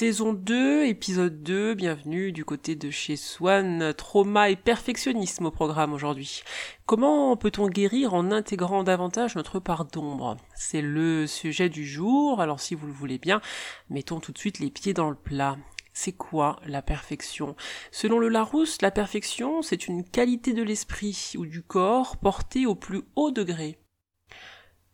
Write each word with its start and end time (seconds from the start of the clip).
Saison 0.00 0.32
2, 0.32 0.86
épisode 0.86 1.42
2, 1.42 1.74
bienvenue 1.74 2.32
du 2.32 2.42
côté 2.42 2.74
de 2.74 2.88
chez 2.88 3.16
Swan, 3.16 3.92
trauma 3.92 4.48
et 4.48 4.56
perfectionnisme 4.56 5.44
au 5.44 5.50
programme 5.50 5.92
aujourd'hui. 5.92 6.42
Comment 6.86 7.36
peut-on 7.36 7.68
guérir 7.68 8.14
en 8.14 8.30
intégrant 8.30 8.82
davantage 8.82 9.36
notre 9.36 9.60
part 9.60 9.84
d'ombre? 9.84 10.38
C'est 10.54 10.80
le 10.80 11.26
sujet 11.26 11.68
du 11.68 11.84
jour, 11.84 12.40
alors 12.40 12.60
si 12.60 12.74
vous 12.74 12.86
le 12.86 12.94
voulez 12.94 13.18
bien, 13.18 13.42
mettons 13.90 14.20
tout 14.20 14.32
de 14.32 14.38
suite 14.38 14.58
les 14.58 14.70
pieds 14.70 14.94
dans 14.94 15.10
le 15.10 15.16
plat. 15.16 15.58
C'est 15.92 16.12
quoi 16.12 16.58
la 16.64 16.80
perfection? 16.80 17.54
Selon 17.90 18.18
le 18.18 18.30
Larousse, 18.30 18.80
la 18.80 18.90
perfection, 18.90 19.60
c'est 19.60 19.86
une 19.86 20.02
qualité 20.02 20.54
de 20.54 20.62
l'esprit 20.62 21.34
ou 21.36 21.44
du 21.44 21.60
corps 21.60 22.16
portée 22.16 22.64
au 22.64 22.74
plus 22.74 23.02
haut 23.16 23.32
degré. 23.32 23.76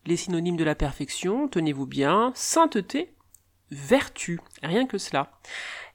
Les 0.04 0.16
synonymes 0.16 0.56
de 0.56 0.64
la 0.64 0.74
perfection, 0.74 1.46
tenez-vous 1.46 1.86
bien, 1.86 2.32
sainteté, 2.34 3.15
vertu, 3.70 4.40
rien 4.62 4.86
que 4.86 4.98
cela. 4.98 5.32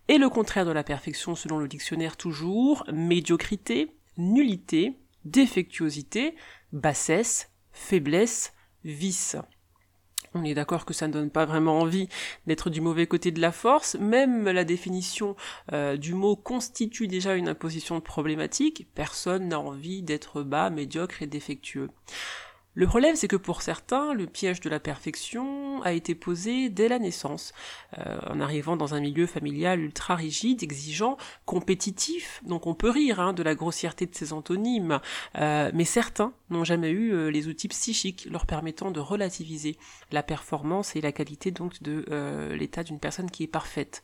Et 0.08 0.18
le 0.18 0.30
contraire 0.30 0.66
de 0.66 0.72
la 0.72 0.84
perfection 0.84 1.36
selon 1.36 1.58
le 1.58 1.68
dictionnaire 1.68 2.18
toujours, 2.18 2.84
médiocrité, 2.92 3.92
nullité, 4.18 4.98
défectuosité, 5.26 6.36
bassesse, 6.74 7.50
faiblesse, 7.72 8.54
vice. 8.84 9.38
On 10.34 10.46
est 10.46 10.54
d'accord 10.54 10.86
que 10.86 10.94
ça 10.94 11.08
ne 11.08 11.14
donne 11.14 11.30
pas 11.30 11.46
vraiment 11.46 11.80
envie 11.80 12.08
d'être 12.48 12.70
du 12.70 12.80
mauvais 12.80 13.06
côté 13.06 13.32
de 13.32 13.42
la 13.42 13.52
force, 13.52 13.96
même 13.96 14.46
la 14.46 14.64
définition 14.64 15.36
euh, 15.74 15.98
du 15.98 16.14
mot 16.14 16.38
constitue 16.38 17.08
déjà 17.08 17.36
une 17.36 17.50
imposition 17.50 18.00
problématique, 18.00 18.88
personne 18.96 19.50
n'a 19.50 19.60
envie 19.60 20.04
d'être 20.04 20.42
bas, 20.42 20.70
médiocre 20.70 21.22
et 21.22 21.28
défectueux. 21.28 21.90
Le 22.74 22.88
problème, 22.88 23.18
c'est 23.18 23.28
que 23.28 23.36
pour 23.36 23.62
certains, 23.62 24.14
le 24.14 24.28
piège 24.28 24.62
de 24.62 24.70
la 24.70 24.80
perfection 24.80 25.82
a 25.84 25.92
été 25.92 26.16
posé 26.16 26.70
dès 26.70 26.88
la 26.88 27.00
naissance, 27.00 27.54
euh, 27.98 28.20
en 28.30 28.40
arrivant 28.40 28.78
dans 28.78 28.94
un 28.94 29.02
milieu 29.02 29.28
familial 29.28 29.82
ultra 29.82 30.16
rigide, 30.16 30.64
exigeant, 30.64 31.18
compétitif. 31.46 32.42
Donc 32.46 32.68
on 32.68 32.74
peut 32.74 32.90
rire 32.90 33.20
hein, 33.20 33.34
de 33.34 33.44
la 33.44 33.56
grossièreté 33.56 34.06
de 34.06 34.16
ces 34.16 34.32
antonymes, 34.32 35.02
euh, 35.38 35.70
mais 35.74 35.84
certains 35.84 36.32
n'ont 36.50 36.64
jamais 36.64 36.92
eu 36.92 37.12
euh, 37.14 37.30
les 37.30 37.50
outils 37.50 37.68
psychiques 37.68 38.28
leur 38.32 38.46
permettant 38.46 38.92
de 38.92 39.02
relativiser 39.02 39.76
la 40.12 40.24
performance 40.24 40.96
et 40.96 41.02
la 41.02 41.12
qualité 41.12 41.52
donc 41.52 41.84
de 41.84 42.06
l'état 42.54 42.84
d'une 42.84 43.00
personne 43.00 43.30
qui 43.30 43.44
est 43.44 43.48
parfaite. 43.48 44.04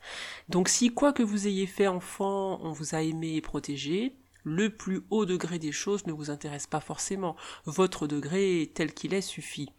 Donc 0.49 0.67
si 0.67 0.93
quoi 0.93 1.13
que 1.13 1.23
vous 1.23 1.47
ayez 1.47 1.67
fait 1.67 1.87
enfant, 1.87 2.59
on 2.61 2.71
vous 2.71 2.95
a 2.95 3.01
aimé 3.01 3.35
et 3.35 3.41
protégé, 3.41 4.13
le 4.47 4.69
plus 4.69 5.01
haut 5.09 5.25
degré 5.25 5.59
des 5.59 5.73
choses 5.73 6.07
ne 6.07 6.13
vous 6.13 6.31
intéresse 6.31 6.67
pas 6.67 6.79
forcément. 6.79 7.35
Votre 7.65 8.07
degré 8.07 8.71
tel 8.73 8.93
qu'il 8.93 9.13
est 9.13 9.21
suffit. 9.21 9.69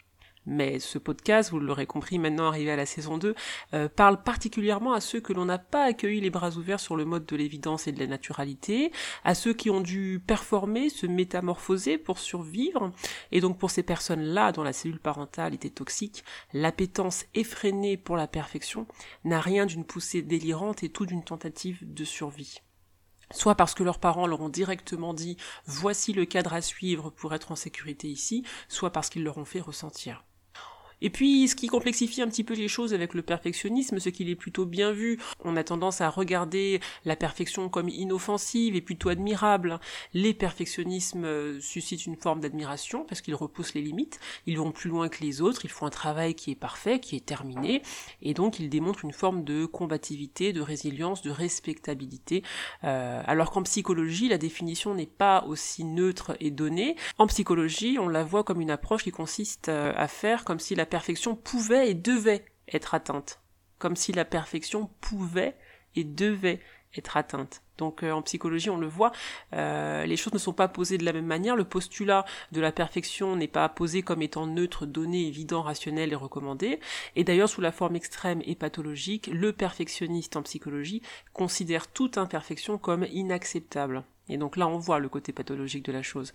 Mais 0.45 0.79
ce 0.79 0.99
podcast, 0.99 1.51
vous 1.51 1.59
l'aurez 1.59 1.87
compris 1.87 2.19
maintenant 2.19 2.49
arrivé 2.49 2.71
à 2.71 2.77
la 2.77 2.87
saison 2.87 3.19
2, 3.19 3.35
euh, 3.75 3.89
parle 3.89 4.23
particulièrement 4.23 4.95
à 4.95 5.01
ceux 5.01 5.21
que 5.21 5.35
l'on 5.35 5.45
n'a 5.45 5.59
pas 5.59 5.85
accueilli 5.85 6.21
les 6.21 6.31
bras 6.31 6.57
ouverts 6.57 6.81
sur 6.81 6.97
le 6.97 7.05
mode 7.05 7.27
de 7.27 7.37
l'évidence 7.37 7.87
et 7.87 7.93
de 7.93 7.99
la 7.99 8.07
naturalité, 8.07 8.93
à 9.25 9.35
ceux 9.35 9.53
qui 9.53 9.69
ont 9.69 9.83
dû 9.83 10.23
performer, 10.27 10.89
se 10.89 11.07
métamorphoser 11.07 11.99
pour 11.99 12.19
survivre, 12.19 12.93
et 13.31 13.41
donc 13.41 13.59
pour 13.59 13.71
ces 13.71 13.83
personnes-là 13.83 14.53
dont 14.53 14.63
la 14.63 14.73
cellule 14.73 15.01
parentale 15.01 15.55
était 15.55 15.69
toxique, 15.69 16.25
l'appétence 16.55 17.27
effrénée 17.35 17.99
pour 17.99 18.17
la 18.17 18.27
perfection 18.27 18.87
n'a 19.25 19.41
rien 19.41 19.67
d'une 19.67 19.85
poussée 19.85 20.23
délirante 20.23 20.83
et 20.83 20.89
tout 20.89 21.05
d'une 21.05 21.25
tentative 21.25 21.79
de 21.83 22.05
survie 22.05 22.63
soit 23.31 23.55
parce 23.55 23.75
que 23.75 23.83
leurs 23.83 23.99
parents 23.99 24.27
leur 24.27 24.41
ont 24.41 24.49
directement 24.49 25.15
dit 25.15 25.37
voici 25.67 26.13
le 26.13 26.25
cadre 26.25 26.55
à 26.55 26.61
suivre 26.61 27.11
pour 27.11 27.35
être 27.35 27.53
en 27.53 27.57
sécurité 27.57 28.09
ici, 28.09 28.45
soit 28.69 28.91
parce 28.91 29.09
qu'ils 29.09 29.25
leur 29.25 29.39
ont 29.39 29.45
fait 29.45 29.61
ressentir. 29.61 30.25
Et 31.01 31.11
puis, 31.11 31.49
ce 31.49 31.55
qui 31.55 31.69
complexifie 31.69 32.23
un 32.23 32.29
petit 32.29 32.45
peu 32.45 32.55
les 32.55 32.69
choses 32.69 32.95
avec 32.95 33.15
le 33.15 33.23
perfectionnisme, 33.23 33.99
c'est 33.99 34.13
qu'il 34.13 34.29
est 34.29 34.37
plutôt 34.37 34.67
bien 34.67 34.93
vu. 34.93 35.19
On 35.45 35.57
a 35.57 35.65
tendance 35.65 36.01
à 36.01 36.11
regarder 36.11 36.81
la 37.05 37.17
perfection 37.17 37.69
comme 37.69 37.89
inoffensive 37.89 38.75
et 38.77 38.81
plutôt 38.81 39.09
admirable. 39.09 39.81
Les 40.15 40.35
perfectionnismes 40.35 41.25
euh, 41.25 41.61
suscitent 41.61 42.07
une 42.07 42.17
forme 42.17 42.41
d'admiration 42.41 43.05
parce 43.05 43.21
qu'ils 43.21 43.35
repoussent 43.35 43.75
les 43.75 43.83
limites, 43.83 44.21
ils 44.47 44.59
vont 44.59 44.73
plus 44.73 44.91
loin 44.91 45.09
que 45.09 45.23
les 45.23 45.41
autres, 45.41 45.65
ils 45.65 45.71
font 45.71 45.87
un 45.87 45.91
travail 45.91 46.35
qui 46.35 46.51
est 46.51 46.57
parfait, 46.57 47.01
qui 47.01 47.17
est 47.17 47.25
terminé, 47.25 47.83
et 48.23 48.35
donc 48.35 48.59
ils 48.59 48.69
démontrent 48.69 49.05
une 49.05 49.13
forme 49.13 49.45
de 49.45 49.67
combativité, 49.67 50.53
de 50.53 50.61
résilience, 50.61 51.23
de 51.23 51.31
respectabilité. 51.31 52.43
Euh, 52.85 53.23
alors 53.27 53.51
qu'en 53.51 53.63
psychologie, 53.63 54.29
la 54.29 54.39
définition 54.39 54.95
n'est 54.95 55.07
pas 55.07 55.45
aussi 55.47 55.85
neutre 55.85 56.37
et 56.41 56.51
donnée. 56.51 56.97
En 57.19 57.27
psychologie, 57.27 57.99
on 58.01 58.09
la 58.09 58.25
voit 58.25 58.45
comme 58.45 58.61
une 58.61 58.71
approche 58.71 59.05
qui 59.05 59.11
consiste 59.11 59.69
euh, 59.69 59.93
à 59.97 60.09
faire 60.09 60.45
comme 60.45 60.59
si 60.59 60.75
la 60.75 60.87
perfection 60.89 61.37
pouvait 61.37 61.91
et 61.91 61.95
devait 61.95 62.45
être 62.73 62.95
atteinte. 62.95 63.41
Comme 63.79 63.97
si 63.97 64.13
la 64.13 64.25
perfection 64.25 64.91
pouvait 65.01 65.57
et 65.95 66.05
devait 66.05 66.61
être 66.97 67.17
atteinte. 67.17 67.63
Donc 67.77 68.03
euh, 68.03 68.11
en 68.11 68.23
psychologie, 68.23 68.71
on 68.71 68.77
le 68.77 68.87
voit, 68.87 69.13
euh, 69.55 70.05
les 70.05 70.17
choses 70.17 70.33
ne 70.33 70.39
sont 70.39 70.53
pas 70.53 70.69
posées 70.69 70.99
de 70.99 71.05
la 71.05 71.13
même 71.13 71.27
manière. 71.27 71.57
Le 71.57 71.65
postulat 71.65 72.25
de 72.53 72.61
la 72.61 72.73
perfection 72.73 73.37
n'est 73.37 73.49
pas 73.49 73.69
posé 73.69 74.03
comme 74.03 74.23
étant 74.23 74.47
neutre, 74.47 74.85
donné, 74.85 75.27
évident, 75.27 75.63
rationnel 75.63 76.13
et 76.13 76.17
recommandé. 76.17 76.81
Et 77.15 77.25
d'ailleurs, 77.25 77.49
sous 77.49 77.61
la 77.61 77.73
forme 77.73 77.97
extrême 77.97 78.43
et 78.45 78.55
pathologique, 78.55 79.29
le 79.33 79.53
perfectionniste 79.53 80.37
en 80.37 80.43
psychologie 80.43 81.03
considère 81.33 81.87
toute 81.87 82.19
imperfection 82.19 82.79
comme 82.79 83.07
inacceptable. 83.13 84.03
Et 84.29 84.37
donc 84.37 84.57
là, 84.57 84.69
on 84.69 84.79
voit 84.79 84.99
le 84.99 85.09
côté 85.09 85.33
pathologique 85.33 85.85
de 85.85 85.93
la 85.93 86.03
chose. 86.03 86.35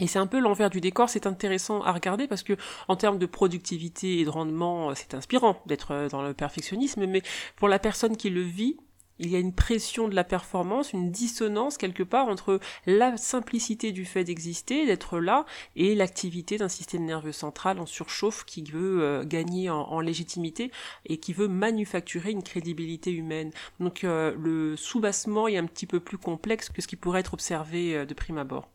Et 0.00 0.06
c'est 0.06 0.18
un 0.18 0.26
peu 0.26 0.40
l'envers 0.40 0.70
du 0.70 0.80
décor, 0.80 1.08
c'est 1.08 1.26
intéressant 1.26 1.82
à 1.82 1.92
regarder 1.92 2.26
parce 2.26 2.42
que 2.42 2.54
en 2.88 2.96
termes 2.96 3.18
de 3.18 3.26
productivité 3.26 4.18
et 4.18 4.24
de 4.24 4.30
rendement, 4.30 4.94
c'est 4.94 5.14
inspirant 5.14 5.60
d'être 5.66 5.92
euh, 5.92 6.08
dans 6.08 6.22
le 6.22 6.34
perfectionnisme, 6.34 7.06
mais 7.06 7.22
pour 7.56 7.68
la 7.68 7.78
personne 7.78 8.16
qui 8.16 8.30
le 8.30 8.40
vit, 8.40 8.76
il 9.22 9.28
y 9.28 9.36
a 9.36 9.38
une 9.38 9.52
pression 9.52 10.08
de 10.08 10.14
la 10.14 10.24
performance, 10.24 10.94
une 10.94 11.10
dissonance 11.10 11.76
quelque 11.76 12.02
part 12.02 12.28
entre 12.28 12.58
la 12.86 13.18
simplicité 13.18 13.92
du 13.92 14.06
fait 14.06 14.24
d'exister, 14.24 14.86
d'être 14.86 15.18
là, 15.18 15.44
et 15.76 15.94
l'activité 15.94 16.56
d'un 16.56 16.70
système 16.70 17.04
nerveux 17.04 17.32
central 17.32 17.78
en 17.78 17.84
surchauffe 17.84 18.44
qui 18.46 18.62
veut 18.62 19.02
euh, 19.02 19.22
gagner 19.24 19.68
en, 19.68 20.00
légitimité 20.00 20.70
et 21.04 21.18
qui 21.18 21.34
veut 21.34 21.48
manufacturer 21.48 22.30
une 22.30 22.42
crédibilité 22.42 23.12
humaine. 23.12 23.50
Donc 23.78 24.04
euh, 24.04 24.34
le 24.38 24.74
soubassement 24.76 25.46
est 25.46 25.58
un 25.58 25.66
petit 25.66 25.86
peu 25.86 26.00
plus 26.00 26.16
complexe 26.16 26.70
que 26.70 26.80
ce 26.80 26.88
qui 26.88 26.96
pourrait 26.96 27.20
être 27.20 27.34
observé 27.34 28.06
de 28.06 28.14
prime 28.14 28.38
abord. 28.38 28.70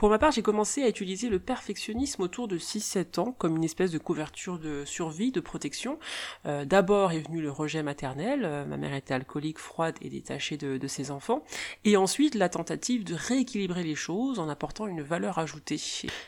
Pour 0.00 0.08
ma 0.08 0.18
part, 0.18 0.30
j'ai 0.32 0.40
commencé 0.40 0.82
à 0.82 0.88
utiliser 0.88 1.28
le 1.28 1.38
perfectionnisme 1.38 2.22
autour 2.22 2.48
de 2.48 2.56
6-7 2.56 3.20
ans 3.20 3.32
comme 3.36 3.56
une 3.56 3.64
espèce 3.64 3.90
de 3.90 3.98
couverture 3.98 4.58
de 4.58 4.82
survie, 4.86 5.30
de 5.30 5.40
protection. 5.40 5.98
Euh, 6.46 6.64
d'abord 6.64 7.12
est 7.12 7.20
venu 7.20 7.42
le 7.42 7.50
rejet 7.50 7.82
maternel, 7.82 8.46
euh, 8.46 8.64
ma 8.64 8.78
mère 8.78 8.94
était 8.94 9.12
alcoolique, 9.12 9.58
froide 9.58 9.96
et 10.00 10.08
détachée 10.08 10.56
de, 10.56 10.86
ses 10.86 11.10
enfants, 11.10 11.44
et 11.84 11.98
ensuite 11.98 12.34
la 12.34 12.48
tentative 12.48 13.04
de 13.04 13.14
rééquilibrer 13.14 13.82
les 13.82 13.94
choses 13.94 14.38
en 14.38 14.48
apportant 14.48 14.86
une 14.86 15.02
valeur 15.02 15.38
ajoutée, 15.38 15.78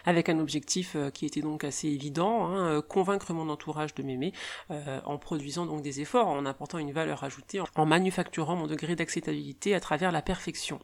avec 0.05 0.29
un 0.29 0.39
objectif 0.39 0.93
euh, 0.95 1.09
qui 1.09 1.25
était 1.25 1.41
donc 1.41 1.65
assez 1.65 1.89
évident, 1.89 2.49
hein, 2.49 2.83
convaincre 2.83 3.33
mon 3.33 3.49
entourage 3.49 3.95
de 3.95 4.03
m'aimer, 4.03 4.35
en 4.69 5.17
produisant 5.17 5.65
donc 5.65 5.81
des 5.81 6.03
efforts, 6.03 6.29
en 6.29 6.45
apportant 6.45 6.77
une 6.77 6.93
valeur 6.93 7.25
ajoutée, 7.25 7.63
en 7.75 7.87
manufacturant 7.87 8.55
mon 8.55 8.67
degré 8.67 8.97
d'acceptabilité 8.97 9.75
à 9.75 9.81
travers 9.81 10.13
la 10.13 10.21
perfection. 10.21 10.79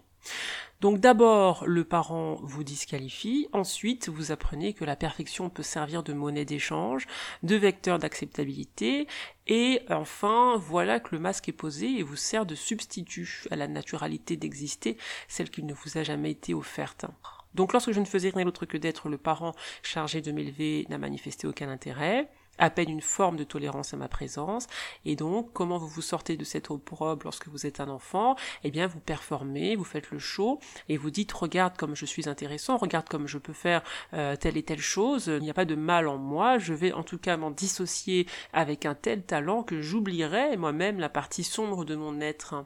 Donc 0.81 1.01
d'abord, 1.01 1.67
le 1.67 1.83
parent 1.83 2.39
vous 2.43 2.63
disqualifie, 2.63 3.49
ensuite 3.53 4.09
vous 4.09 4.31
apprenez 4.31 4.75
que 4.75 4.85
la 4.85 4.95
perfection 4.95 5.51
peut 5.51 5.65
servir 5.65 6.05
de 6.05 6.13
monnaie 6.13 6.45
d'échange, 6.45 7.09
de 7.43 7.57
vecteur 7.57 7.99
d'acceptabilité, 7.99 9.09
et 9.49 9.81
enfin, 9.91 10.57
voilà 10.57 11.01
que 11.01 11.17
le 11.17 11.21
masque 11.21 11.49
est 11.49 11.53
posé 11.53 11.99
et 11.99 12.05
vous 12.05 12.15
sert 12.15 12.47
de 12.47 12.55
substitut 12.55 13.47
à 13.51 13.57
la 13.57 13.67
naturalité 13.67 14.37
d'exister, 14.37 14.97
celle 15.27 15.51
qui 15.51 15.65
ne 15.65 15.75
vous 15.75 15.99
a 15.99 16.05
jamais 16.05 16.31
été 16.31 16.55
offerte. 16.55 17.07
Donc 17.55 17.73
lorsque 17.73 17.91
je 17.91 17.99
ne 17.99 18.05
faisais 18.05 18.31
rien 18.31 18.45
d'autre 18.45 18.67
que 18.67 18.77
d'être 18.77 19.09
le 19.09 19.19
parent 19.19 19.55
chargé 19.83 20.21
de 20.21 20.31
m'élever 20.31 20.87
n'a 20.91 20.99
manifesté 20.99 21.49
aucun 21.49 21.69
intérêt, 21.69 22.31
à 22.59 22.71
peine 22.71 22.91
une 22.91 23.01
forme 23.01 23.37
de 23.37 23.45
tolérance 23.45 23.95
à 23.95 23.97
ma 23.97 24.09
présence. 24.09 24.67
Et 25.05 25.17
donc, 25.17 25.53
comment 25.53 25.79
vous 25.79 25.89
vous 25.89 26.03
sortez 26.03 26.37
de 26.37 26.45
cette 26.45 26.71
opprobre 26.71 27.25
lorsque 27.25 27.49
vous 27.49 27.67
êtes 27.67 27.81
un 27.81 27.89
enfant? 27.89 28.37
Eh 28.65 28.71
bien, 28.71 28.87
vous 28.87 29.01
performez, 29.01 29.77
vous 29.77 29.85
faites 29.85 30.11
le 30.11 30.19
show 30.19 30.61
et 30.89 30.97
vous 30.97 31.11
dites 31.11 31.33
regarde 31.33 31.77
comme 31.77 31.95
je 31.95 32.07
suis 32.07 32.29
intéressant, 32.29 32.77
regarde 32.77 33.09
comme 33.09 33.27
je 33.27 33.39
peux 33.39 33.53
faire 33.53 33.83
euh, 34.15 34.37
telle 34.37 34.57
et 34.57 34.63
telle 34.63 34.81
chose. 34.81 35.27
Il 35.27 35.43
n'y 35.43 35.51
a 35.51 35.55
pas 35.55 35.65
de 35.65 35.75
mal 35.75 36.09
en 36.09 36.19
moi. 36.19 36.59
Je 36.59 36.75
vais 36.75 36.93
en 36.93 37.03
tout 37.03 37.19
cas 37.19 37.37
m'en 37.37 37.51
dissocier 37.51 38.27
avec 38.53 38.87
un 38.87 38.95
tel 38.95 39.23
talent 39.23 39.63
que 39.63 39.81
j'oublierai 39.81 40.57
moi-même 40.57 40.99
la 40.99 41.09
partie 41.09 41.45
sombre 41.45 41.85
de 41.85 41.95
mon 41.95 42.21
être. 42.21 42.65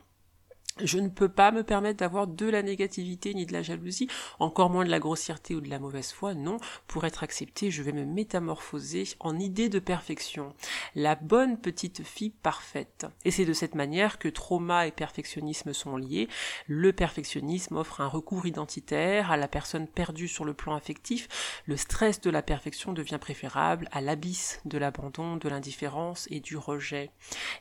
Je 0.81 0.99
ne 0.99 1.09
peux 1.09 1.29
pas 1.29 1.51
me 1.51 1.63
permettre 1.63 1.99
d'avoir 1.99 2.27
de 2.27 2.49
la 2.49 2.63
négativité 2.63 3.35
ni 3.35 3.45
de 3.45 3.53
la 3.53 3.63
jalousie, 3.63 4.09
encore 4.39 4.71
moins 4.71 4.87
de 4.87 4.91
la 4.91 5.01
grossièreté 5.01 5.55
ou 5.55 5.61
de 5.61 5.69
la 5.69 5.79
mauvaise 5.79 6.13
foi, 6.13 6.33
non. 6.33 6.57
Pour 6.87 7.05
être 7.05 7.23
accepté, 7.23 7.71
je 7.71 7.83
vais 7.83 7.93
me 7.93 8.07
métamorphoser 8.07 9.05
en 9.21 9.39
idée 9.39 9.69
de 9.69 9.79
perfection. 9.79 10.55
La 10.95 11.15
bonne 11.15 11.59
petite 11.59 12.03
fille 12.05 12.31
parfaite. 12.31 13.07
Et 13.27 13.31
c'est 13.31 13.45
de 13.45 13.53
cette 13.53 13.75
manière 13.75 14.19
que 14.19 14.29
trauma 14.29 14.87
et 14.87 14.93
perfectionnisme 14.93 15.75
sont 15.75 15.99
liés. 15.99 16.29
Le 16.67 16.95
perfectionnisme 16.95 17.77
offre 17.77 18.01
un 18.01 18.09
recours 18.09 18.47
identitaire 18.47 19.31
à 19.31 19.37
la 19.37 19.49
personne 19.49 19.87
perdue 19.87 20.29
sur 20.29 20.47
le 20.47 20.55
plan 20.55 20.75
affectif. 20.75 21.29
Le 21.67 21.77
stress 21.77 22.23
de 22.23 22.31
la 22.31 22.41
perfection 22.41 22.95
devient 22.95 23.19
préférable 23.21 23.89
à 23.93 24.01
l'abysse 24.01 24.61
de 24.65 24.79
l'abandon, 24.79 25.37
de 25.37 25.51
l'indifférence 25.51 26.29
et 26.31 26.41
du 26.41 26.57
rejet. 26.57 27.11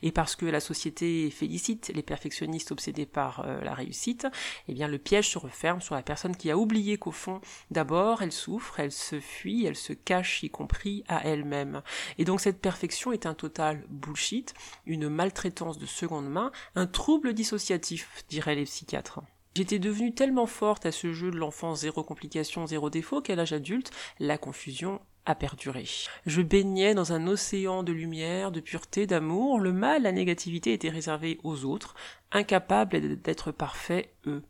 Et 0.02 0.14
parce 0.14 0.38
que 0.38 0.46
la 0.46 0.62
société 0.62 1.30
félicite 1.30 1.92
les 1.94 2.04
perfectionnistes 2.04 2.72
obsédés 2.72 3.01
par 3.06 3.42
euh, 3.46 3.62
la 3.62 3.74
réussite, 3.74 4.28
eh 4.68 4.74
bien 4.74 4.88
le 4.88 4.98
piège 4.98 5.30
se 5.30 5.38
referme 5.38 5.82
sur 5.82 5.96
la 5.96 6.04
personne 6.04 6.36
qui 6.36 6.52
a 6.52 6.58
oublié 6.58 6.98
qu'au 6.98 7.12
fond, 7.12 7.42
d'abord, 7.70 8.22
elle 8.22 8.32
souffre, 8.32 8.80
elle 8.80 8.92
se 8.92 9.20
fuit, 9.20 9.66
elle 9.66 9.76
se 9.76 9.94
cache, 9.94 10.44
y 10.44 10.50
compris 10.50 11.04
à 11.08 11.26
elle-même. 11.26 11.82
Et 12.18 12.26
donc 12.26 12.42
cette 12.42 12.62
perfection 12.62 13.12
est 13.12 13.26
un 13.26 13.34
total 13.34 13.86
bullshit, 13.90 14.54
une 14.86 15.10
maltraitance 15.10 15.78
de 15.78 15.86
seconde 15.86 16.30
main, 16.30 16.52
un 16.76 16.88
trouble 16.88 17.34
dissociatif, 17.34 18.24
diraient 18.30 18.56
les 18.56 18.66
psychiatres. 18.66 19.22
J'étais 19.54 19.80
devenue 19.80 20.14
tellement 20.14 20.46
forte 20.46 20.86
à 20.86 20.94
ce 20.94 21.12
jeu 21.12 21.30
de 21.30 21.36
l'enfant 21.36 21.76
zéro 21.76 22.04
complication, 22.04 22.66
zéro 22.68 22.90
défaut 22.90 23.22
qu'à 23.22 23.36
l'âge 23.36 23.52
adulte, 23.52 23.92
la 24.20 24.38
confusion 24.38 25.02
a 25.26 25.36
perduré. 25.36 25.86
Je 26.26 26.42
baignais 26.42 26.94
dans 26.94 27.14
un 27.14 27.28
océan 27.28 27.84
de 27.84 27.92
lumière, 27.92 28.52
de 28.52 28.60
pureté, 28.60 29.08
d'amour. 29.08 29.60
Le 29.60 29.72
mal, 29.72 30.04
la 30.04 30.12
négativité 30.12 30.74
était 30.74 30.90
réservé 30.90 31.40
aux 31.44 31.66
autres, 31.66 31.96
incapables 32.32 33.22
d'être 33.22 33.52
parfaits, 33.52 34.14
eux. 34.26 34.44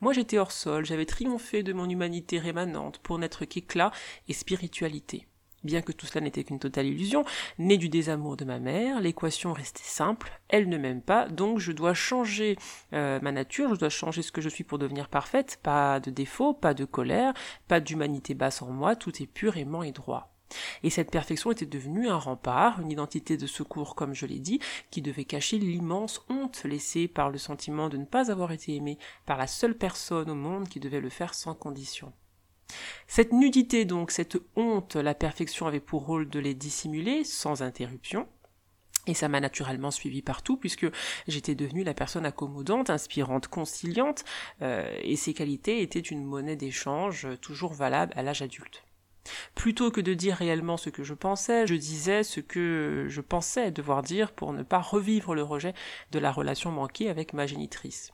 Moi 0.00 0.12
j'étais 0.12 0.38
hors 0.38 0.52
sol, 0.52 0.84
j'avais 0.84 1.06
triomphé 1.06 1.62
de 1.62 1.72
mon 1.72 1.88
humanité 1.88 2.38
rémanente 2.38 2.98
pour 2.98 3.18
n'être 3.18 3.44
qu'éclat 3.44 3.92
et 4.28 4.34
spiritualité. 4.34 5.26
Bien 5.64 5.80
que 5.80 5.92
tout 5.92 6.06
cela 6.06 6.20
n'était 6.20 6.44
qu'une 6.44 6.58
totale 6.58 6.86
illusion, 6.86 7.24
née 7.58 7.78
du 7.78 7.88
désamour 7.88 8.36
de 8.36 8.44
ma 8.44 8.58
mère, 8.58 9.00
l'équation 9.00 9.54
restait 9.54 9.82
simple, 9.82 10.30
elle 10.48 10.68
ne 10.68 10.76
m'aime 10.76 11.00
pas, 11.00 11.26
donc 11.26 11.58
je 11.58 11.72
dois 11.72 11.94
changer 11.94 12.56
euh, 12.92 13.18
ma 13.22 13.32
nature, 13.32 13.74
je 13.74 13.80
dois 13.80 13.88
changer 13.88 14.20
ce 14.20 14.30
que 14.30 14.42
je 14.42 14.50
suis 14.50 14.64
pour 14.64 14.78
devenir 14.78 15.08
parfaite, 15.08 15.58
pas 15.62 16.00
de 16.00 16.10
défaut, 16.10 16.52
pas 16.52 16.74
de 16.74 16.84
colère, 16.84 17.32
pas 17.66 17.80
d'humanité 17.80 18.34
basse 18.34 18.60
en 18.60 18.70
moi, 18.70 18.94
tout 18.94 19.22
est 19.22 19.26
pur, 19.26 19.56
aimant 19.56 19.82
et 19.82 19.92
droit. 19.92 20.34
Et 20.82 20.90
cette 20.90 21.10
perfection 21.10 21.50
était 21.50 21.66
devenue 21.66 22.08
un 22.08 22.18
rempart, 22.18 22.80
une 22.80 22.90
identité 22.90 23.36
de 23.36 23.46
secours, 23.46 23.94
comme 23.94 24.14
je 24.14 24.26
l'ai 24.26 24.38
dit, 24.38 24.60
qui 24.90 25.02
devait 25.02 25.24
cacher 25.24 25.58
l'immense 25.58 26.22
honte 26.28 26.62
laissée 26.64 27.08
par 27.08 27.30
le 27.30 27.38
sentiment 27.38 27.88
de 27.88 27.96
ne 27.96 28.04
pas 28.04 28.30
avoir 28.30 28.52
été 28.52 28.74
aimé 28.74 28.98
par 29.26 29.38
la 29.38 29.46
seule 29.46 29.76
personne 29.76 30.30
au 30.30 30.34
monde 30.34 30.68
qui 30.68 30.80
devait 30.80 31.00
le 31.00 31.08
faire 31.08 31.34
sans 31.34 31.54
condition. 31.54 32.12
Cette 33.06 33.32
nudité 33.32 33.84
donc, 33.84 34.10
cette 34.10 34.38
honte, 34.56 34.96
la 34.96 35.14
perfection 35.14 35.66
avait 35.66 35.80
pour 35.80 36.06
rôle 36.06 36.28
de 36.28 36.38
les 36.38 36.54
dissimuler 36.54 37.24
sans 37.24 37.62
interruption. 37.62 38.26
Et 39.06 39.14
ça 39.14 39.28
m'a 39.28 39.40
naturellement 39.40 39.90
suivi 39.90 40.22
partout 40.22 40.56
puisque 40.56 40.86
j'étais 41.28 41.54
devenue 41.54 41.84
la 41.84 41.94
personne 41.94 42.24
accommodante, 42.24 42.88
inspirante, 42.88 43.48
conciliante, 43.48 44.24
euh, 44.62 44.90
et 45.02 45.16
ces 45.16 45.34
qualités 45.34 45.82
étaient 45.82 46.00
une 46.00 46.24
monnaie 46.24 46.56
d'échange 46.56 47.28
toujours 47.42 47.74
valable 47.74 48.14
à 48.16 48.22
l'âge 48.22 48.40
adulte. 48.40 48.82
Plutôt 49.54 49.90
que 49.90 50.00
de 50.00 50.14
dire 50.14 50.36
réellement 50.36 50.76
ce 50.76 50.90
que 50.90 51.02
je 51.02 51.14
pensais, 51.14 51.66
je 51.66 51.74
disais 51.74 52.22
ce 52.22 52.40
que 52.40 53.06
je 53.08 53.20
pensais 53.20 53.70
devoir 53.70 54.02
dire 54.02 54.32
pour 54.32 54.52
ne 54.52 54.62
pas 54.62 54.80
revivre 54.80 55.34
le 55.34 55.42
rejet 55.42 55.74
de 56.10 56.18
la 56.18 56.32
relation 56.32 56.70
manquée 56.70 57.08
avec 57.08 57.32
ma 57.32 57.46
génitrice. 57.46 58.12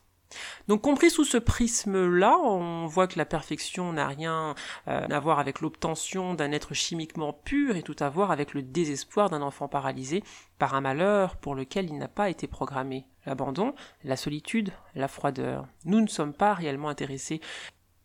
Donc 0.67 0.81
compris 0.81 1.09
sous 1.09 1.23
ce 1.23 1.37
prisme-là, 1.37 2.37
on 2.39 2.85
voit 2.85 3.07
que 3.07 3.17
la 3.17 3.25
perfection 3.25 3.93
n'a 3.93 4.07
rien 4.07 4.55
euh, 4.87 5.07
à 5.07 5.19
voir 5.19 5.39
avec 5.39 5.61
l'obtention 5.61 6.33
d'un 6.33 6.51
être 6.51 6.73
chimiquement 6.73 7.33
pur 7.33 7.75
et 7.75 7.83
tout 7.83 7.95
à 7.99 8.09
voir 8.09 8.31
avec 8.31 8.53
le 8.53 8.61
désespoir 8.61 9.29
d'un 9.29 9.41
enfant 9.41 9.67
paralysé 9.67 10.23
par 10.57 10.75
un 10.75 10.81
malheur 10.81 11.35
pour 11.37 11.55
lequel 11.55 11.85
il 11.85 11.97
n'a 11.97 12.07
pas 12.07 12.29
été 12.29 12.47
programmé. 12.47 13.07
L'abandon, 13.25 13.75
la 14.03 14.15
solitude, 14.15 14.71
la 14.95 15.07
froideur. 15.07 15.67
Nous 15.85 16.01
ne 16.01 16.07
sommes 16.07 16.33
pas 16.33 16.53
réellement 16.53 16.89
intéressés 16.89 17.41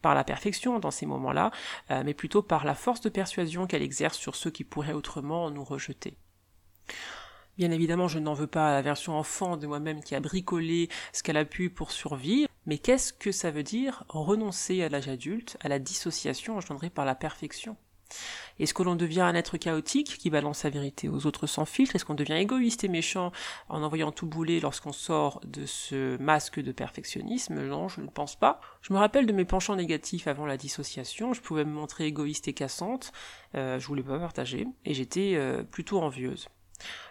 par 0.03 0.15
la 0.15 0.25
perfection 0.25 0.79
dans 0.79 0.91
ces 0.91 1.07
moments-là, 1.07 1.51
euh, 1.91 2.03
mais 2.05 2.15
plutôt 2.15 2.43
par 2.43 2.65
la 2.65 2.75
force 2.75 3.01
de 3.01 3.09
persuasion 3.09 3.67
qu'elle 3.67 3.83
exerce 3.83 4.19
sur 4.19 4.37
ceux 4.37 4.51
qui 4.51 4.63
pourraient 4.63 4.93
autrement 4.93 5.51
nous 5.51 5.65
rejeter. 5.65 6.17
Bien 7.59 7.71
évidemment, 7.71 8.07
je 8.07 8.19
n'en 8.19 8.35
veux 8.35 8.47
pas 8.47 8.69
à 8.69 8.73
la 8.73 8.83
version 8.83 9.19
enfant 9.19 9.57
de 9.57 9.67
moi-même 9.67 10.03
qui 10.03 10.15
a 10.15 10.21
bricolé 10.21 10.91
ce 11.15 11.23
qu'elle 11.23 11.39
a 11.39 11.47
pu 11.47 11.71
pour 11.71 11.91
survivre, 11.91 12.51
mais 12.67 12.77
qu'est-ce 12.77 13.15
que 13.15 13.33
ça 13.33 13.51
veut 13.51 13.63
dire 13.63 14.05
renoncer 14.09 14.83
à 14.83 14.91
l'âge 14.91 15.09
adulte, 15.09 15.57
à 15.63 15.69
la 15.69 15.79
dissociation 15.79 16.59
engendrée 16.59 16.91
par 16.91 17.07
la 17.07 17.15
perfection? 17.15 17.79
Est-ce 18.59 18.75
que 18.75 18.83
l'on 18.83 18.95
devient 18.95 19.23
un 19.23 19.35
être 19.35 19.57
chaotique 19.57 20.19
qui 20.19 20.29
balance 20.29 20.59
sa 20.59 20.71
vérité 20.71 21.09
aux 21.09 21.27
autres 21.27 21.47
sans 21.47 21.65
filtre? 21.65 21.97
Est-ce 21.97 22.05
qu'on 22.05 22.15
devient 22.15 22.35
égoïste 22.35 22.85
et 22.85 22.89
méchant 22.89 23.33
en 23.69 23.83
envoyant 23.83 24.13
tout 24.13 24.27
bouler 24.27 24.61
lorsqu'on 24.61 24.93
sort 24.93 25.41
de 25.47 25.65
ce 25.67 26.17
masque 26.19 26.61
de 26.61 26.73
perfectionnisme? 26.73 27.67
Non, 27.67 27.89
je 27.89 28.03
ne 28.03 28.09
pense 28.09 28.37
pas. 28.37 28.61
Je 28.83 28.93
me 28.93 28.99
rappelle 28.99 29.27
de 29.27 29.33
mes 29.33 29.45
penchants 29.47 29.77
négatifs 29.77 30.29
avant 30.29 30.47
la 30.47 30.59
dissociation. 30.59 31.33
Je 31.33 31.41
pouvais 31.41 31.65
me 31.65 31.73
montrer 31.73 32.07
égoïste 32.07 32.49
et 32.49 32.53
cassante. 32.53 33.13
Euh, 33.55 33.79
je 33.79 33.87
voulais 33.87 34.03
pas 34.03 34.19
partager 34.19 34.67
et 34.85 34.95
j'étais 34.95 35.33
euh, 35.37 35.63
plutôt 35.63 36.01
envieuse. 36.01 36.49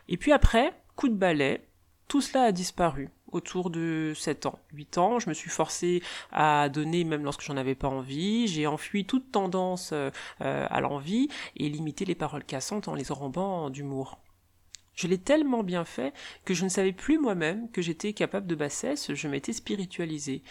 Et 0.07 0.17
puis 0.17 0.31
après, 0.31 0.73
coup 0.95 1.09
de 1.09 1.15
balai, 1.15 1.67
tout 2.07 2.21
cela 2.21 2.43
a 2.45 2.51
disparu 2.51 3.09
autour 3.31 3.69
de 3.69 4.13
7 4.15 4.45
ans, 4.45 4.59
8 4.73 4.97
ans, 4.97 5.19
je 5.19 5.27
me 5.29 5.33
suis 5.33 5.49
forcé 5.49 6.01
à 6.31 6.69
donner 6.69 7.03
même 7.03 7.23
lorsque 7.23 7.41
j'en 7.41 7.57
avais 7.57 7.75
pas 7.75 7.89
envie, 7.89 8.47
j'ai 8.47 8.65
enfui 8.65 9.05
toute 9.05 9.31
tendance 9.31 9.89
euh, 9.91 10.09
à 10.39 10.79
l'envie 10.79 11.27
et 11.57 11.67
limité 11.67 12.05
les 12.05 12.15
paroles 12.15 12.45
cassantes 12.45 12.87
en 12.87 12.95
les 12.95 13.11
enrobant 13.11 13.69
d'humour. 13.69 14.19
Je 14.95 15.07
l'ai 15.07 15.17
tellement 15.17 15.63
bien 15.63 15.83
fait 15.83 16.13
que 16.45 16.53
je 16.53 16.63
ne 16.63 16.69
savais 16.69 16.93
plus 16.93 17.19
moi-même 17.19 17.69
que 17.71 17.81
j'étais 17.81 18.13
capable 18.13 18.47
de 18.47 18.55
bassesse, 18.55 19.13
je 19.13 19.27
m'étais 19.27 19.51
spiritualisé, 19.51 20.41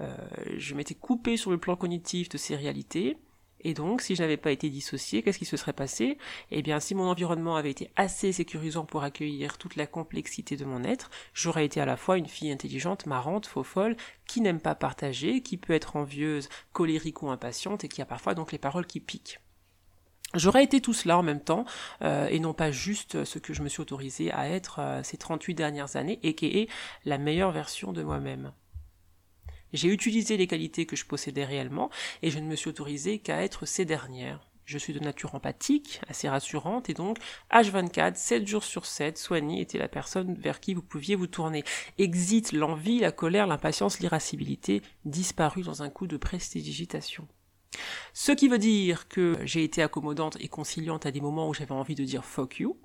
euh, 0.00 0.16
je 0.56 0.74
m'étais 0.74 0.96
coupé 0.96 1.36
sur 1.36 1.52
le 1.52 1.58
plan 1.58 1.76
cognitif 1.76 2.28
de 2.28 2.36
ces 2.36 2.56
réalités, 2.56 3.16
et 3.64 3.74
donc, 3.74 4.00
si 4.00 4.14
je 4.14 4.22
n'avais 4.22 4.36
pas 4.36 4.50
été 4.50 4.68
dissocié, 4.70 5.22
qu'est-ce 5.22 5.38
qui 5.38 5.44
se 5.44 5.56
serait 5.56 5.72
passé? 5.72 6.18
Eh 6.50 6.62
bien, 6.62 6.80
si 6.80 6.94
mon 6.94 7.04
environnement 7.04 7.56
avait 7.56 7.70
été 7.70 7.90
assez 7.96 8.32
sécurisant 8.32 8.84
pour 8.84 9.02
accueillir 9.02 9.58
toute 9.58 9.76
la 9.76 9.86
complexité 9.86 10.56
de 10.56 10.64
mon 10.64 10.84
être, 10.84 11.10
j'aurais 11.34 11.64
été 11.64 11.80
à 11.80 11.86
la 11.86 11.96
fois 11.96 12.18
une 12.18 12.26
fille 12.26 12.50
intelligente, 12.50 13.06
marrante, 13.06 13.46
faux 13.46 13.62
folle, 13.62 13.96
qui 14.26 14.40
n'aime 14.40 14.60
pas 14.60 14.74
partager, 14.74 15.42
qui 15.42 15.56
peut 15.56 15.72
être 15.72 15.96
envieuse, 15.96 16.48
colérique 16.72 17.22
ou 17.22 17.30
impatiente, 17.30 17.84
et 17.84 17.88
qui 17.88 18.02
a 18.02 18.06
parfois 18.06 18.34
donc 18.34 18.52
les 18.52 18.58
paroles 18.58 18.86
qui 18.86 19.00
piquent. 19.00 19.40
J'aurais 20.34 20.64
été 20.64 20.80
tout 20.80 20.94
cela 20.94 21.18
en 21.18 21.22
même 21.22 21.42
temps, 21.42 21.66
euh, 22.02 22.26
et 22.28 22.40
non 22.40 22.54
pas 22.54 22.70
juste 22.70 23.24
ce 23.24 23.38
que 23.38 23.52
je 23.52 23.62
me 23.62 23.68
suis 23.68 23.82
autorisé 23.82 24.32
à 24.32 24.48
être 24.48 24.78
euh, 24.78 25.02
ces 25.02 25.18
38 25.18 25.54
dernières 25.54 25.96
années, 25.96 26.18
et 26.22 26.34
qui 26.34 26.46
est 26.46 26.68
la 27.04 27.18
meilleure 27.18 27.52
version 27.52 27.92
de 27.92 28.02
moi-même. 28.02 28.52
J'ai 29.72 29.88
utilisé 29.88 30.36
les 30.36 30.46
qualités 30.46 30.86
que 30.86 30.96
je 30.96 31.06
possédais 31.06 31.44
réellement 31.44 31.90
et 32.22 32.30
je 32.30 32.38
ne 32.38 32.46
me 32.46 32.56
suis 32.56 32.68
autorisé 32.68 33.18
qu'à 33.18 33.42
être 33.42 33.66
ces 33.66 33.84
dernières. 33.84 34.48
Je 34.64 34.78
suis 34.78 34.92
de 34.92 35.00
nature 35.00 35.34
empathique, 35.34 36.00
assez 36.08 36.28
rassurante, 36.28 36.88
et 36.88 36.94
donc, 36.94 37.18
H24, 37.52 38.14
7 38.14 38.46
jours 38.46 38.62
sur 38.62 38.86
7, 38.86 39.18
Soigny 39.18 39.60
était 39.60 39.78
la 39.78 39.88
personne 39.88 40.34
vers 40.34 40.60
qui 40.60 40.74
vous 40.74 40.82
pouviez 40.82 41.16
vous 41.16 41.26
tourner. 41.26 41.64
Exit 41.98 42.52
l'envie, 42.52 43.00
la 43.00 43.10
colère, 43.10 43.48
l'impatience, 43.48 43.98
l'irascibilité, 43.98 44.80
disparu 45.04 45.62
dans 45.62 45.82
un 45.82 45.90
coup 45.90 46.06
de 46.06 46.16
prestidigitation. 46.16 47.26
Ce 48.12 48.32
qui 48.32 48.48
veut 48.48 48.58
dire 48.58 49.08
que 49.08 49.36
j'ai 49.42 49.64
été 49.64 49.82
accommodante 49.82 50.36
et 50.40 50.48
conciliante 50.48 51.06
à 51.06 51.10
des 51.10 51.20
moments 51.20 51.48
où 51.48 51.54
j'avais 51.54 51.72
envie 51.72 51.94
de 51.94 52.04
dire 52.04 52.24
fuck 52.24 52.60
you, 52.60 52.78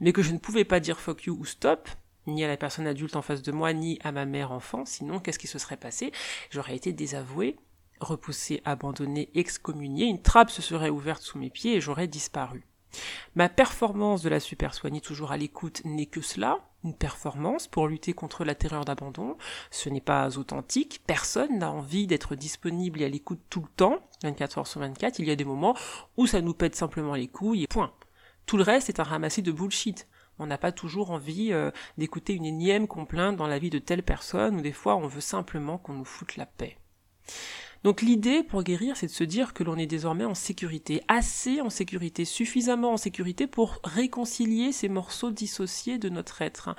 mais 0.00 0.12
que 0.12 0.22
je 0.22 0.32
ne 0.32 0.38
pouvais 0.38 0.64
pas 0.64 0.80
dire 0.80 0.98
fuck 0.98 1.24
you 1.24 1.36
ou 1.38 1.44
stop, 1.44 1.88
ni 2.28 2.44
à 2.44 2.48
la 2.48 2.56
personne 2.56 2.86
adulte 2.86 3.16
en 3.16 3.22
face 3.22 3.42
de 3.42 3.52
moi, 3.52 3.72
ni 3.72 3.98
à 4.02 4.12
ma 4.12 4.24
mère 4.24 4.52
enfant, 4.52 4.84
sinon 4.84 5.18
qu'est-ce 5.18 5.38
qui 5.38 5.46
se 5.46 5.58
serait 5.58 5.76
passé? 5.76 6.12
J'aurais 6.50 6.76
été 6.76 6.92
désavoué, 6.92 7.56
repoussé, 8.00 8.62
abandonné, 8.64 9.30
excommunié, 9.34 10.06
une 10.06 10.22
trappe 10.22 10.50
se 10.50 10.62
serait 10.62 10.90
ouverte 10.90 11.22
sous 11.22 11.38
mes 11.38 11.50
pieds 11.50 11.76
et 11.76 11.80
j'aurais 11.80 12.08
disparu. 12.08 12.64
Ma 13.34 13.48
performance 13.48 14.22
de 14.22 14.28
la 14.28 14.40
super 14.40 14.74
soignée 14.74 15.00
toujours 15.00 15.32
à 15.32 15.36
l'écoute 15.36 15.82
n'est 15.84 16.06
que 16.06 16.20
cela, 16.20 16.58
une 16.84 16.94
performance 16.94 17.66
pour 17.66 17.88
lutter 17.88 18.12
contre 18.12 18.44
la 18.44 18.54
terreur 18.54 18.84
d'abandon. 18.84 19.36
Ce 19.70 19.88
n'est 19.88 20.00
pas 20.00 20.38
authentique, 20.38 21.02
personne 21.06 21.58
n'a 21.58 21.70
envie 21.70 22.06
d'être 22.06 22.34
disponible 22.34 23.02
et 23.02 23.04
à 23.04 23.08
l'écoute 23.08 23.40
tout 23.50 23.60
le 23.60 23.68
temps, 23.76 23.98
24 24.22 24.58
heures 24.58 24.66
sur 24.66 24.80
24, 24.80 25.18
il 25.18 25.28
y 25.28 25.30
a 25.30 25.36
des 25.36 25.44
moments 25.44 25.76
où 26.16 26.26
ça 26.26 26.40
nous 26.40 26.54
pète 26.54 26.76
simplement 26.76 27.14
les 27.14 27.28
couilles 27.28 27.64
et 27.64 27.68
point. 27.68 27.92
Tout 28.46 28.56
le 28.56 28.62
reste 28.62 28.88
est 28.88 29.00
un 29.00 29.04
ramassis 29.04 29.42
de 29.42 29.52
bullshit. 29.52 30.08
On 30.38 30.46
n'a 30.46 30.58
pas 30.58 30.72
toujours 30.72 31.10
envie 31.10 31.52
euh, 31.52 31.70
d'écouter 31.96 32.34
une 32.34 32.46
énième 32.46 32.86
complainte 32.86 33.36
dans 33.36 33.46
la 33.46 33.58
vie 33.58 33.70
de 33.70 33.78
telle 33.78 34.02
personne, 34.02 34.56
ou 34.56 34.60
des 34.60 34.72
fois 34.72 34.96
on 34.96 35.06
veut 35.06 35.20
simplement 35.20 35.78
qu'on 35.78 35.94
nous 35.94 36.04
foute 36.04 36.36
la 36.36 36.46
paix. 36.46 36.76
Donc 37.84 38.02
l'idée 38.02 38.42
pour 38.42 38.64
guérir, 38.64 38.96
c'est 38.96 39.06
de 39.06 39.12
se 39.12 39.24
dire 39.24 39.54
que 39.54 39.62
l'on 39.62 39.76
est 39.76 39.86
désormais 39.86 40.24
en 40.24 40.34
sécurité, 40.34 41.02
assez 41.06 41.60
en 41.60 41.70
sécurité, 41.70 42.24
suffisamment 42.24 42.92
en 42.92 42.96
sécurité 42.96 43.46
pour 43.46 43.80
réconcilier 43.84 44.72
ces 44.72 44.88
morceaux 44.88 45.30
dissociés 45.30 45.98
de 45.98 46.08
notre 46.08 46.42
être. 46.42 46.74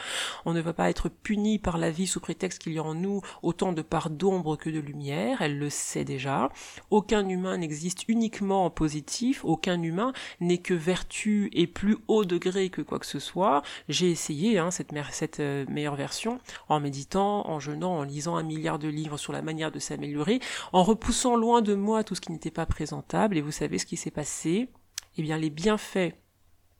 On 0.45 0.53
ne 0.53 0.61
va 0.61 0.73
pas 0.73 0.89
être 0.89 1.07
puni 1.07 1.57
par 1.57 1.77
la 1.77 1.89
vie 1.89 2.07
sous 2.07 2.19
prétexte 2.19 2.61
qu'il 2.61 2.73
y 2.73 2.79
a 2.79 2.83
en 2.83 2.95
nous 2.95 3.21
autant 3.43 3.71
de 3.71 3.81
parts 3.81 4.09
d'ombre 4.09 4.57
que 4.57 4.69
de 4.69 4.79
lumière, 4.79 5.41
elle 5.41 5.57
le 5.57 5.69
sait 5.69 6.03
déjà. 6.03 6.49
Aucun 6.89 7.27
humain 7.27 7.57
n'existe 7.57 8.03
uniquement 8.09 8.65
en 8.65 8.69
positif, 8.69 9.45
aucun 9.45 9.81
humain 9.81 10.11
n'est 10.41 10.57
que 10.57 10.73
vertu 10.73 11.49
et 11.53 11.67
plus 11.67 11.97
haut 12.07 12.25
degré 12.25 12.69
que 12.69 12.81
quoi 12.81 12.99
que 12.99 13.05
ce 13.05 13.19
soit. 13.19 13.61
J'ai 13.87 14.11
essayé 14.11 14.57
hein, 14.57 14.69
cette, 14.71 15.39
euh, 15.39 15.65
meilleure 15.69 15.95
version 15.95 16.39
en 16.67 16.79
méditant, 16.79 17.47
en 17.47 17.59
jeûnant, 17.59 17.99
en 17.99 18.03
lisant 18.03 18.35
un 18.35 18.43
milliard 18.43 18.79
de 18.79 18.89
livres 18.89 19.17
sur 19.17 19.31
la 19.31 19.41
manière 19.41 19.71
de 19.71 19.79
s'améliorer, 19.79 20.39
en 20.73 20.83
repoussant 20.89 21.35
loin 21.35 21.61
de 21.61 21.75
moi 21.75 22.03
tout 22.03 22.15
ce 22.15 22.21
qui 22.21 22.31
n'était 22.31 22.49
pas 22.49 22.65
présentable, 22.65 23.37
et 23.37 23.41
vous 23.41 23.51
savez 23.51 23.77
ce 23.77 23.85
qui 23.85 23.95
s'est 23.95 24.09
passé? 24.09 24.69
Eh 25.17 25.21
bien, 25.21 25.37
les 25.37 25.51
bienfaits 25.51 26.15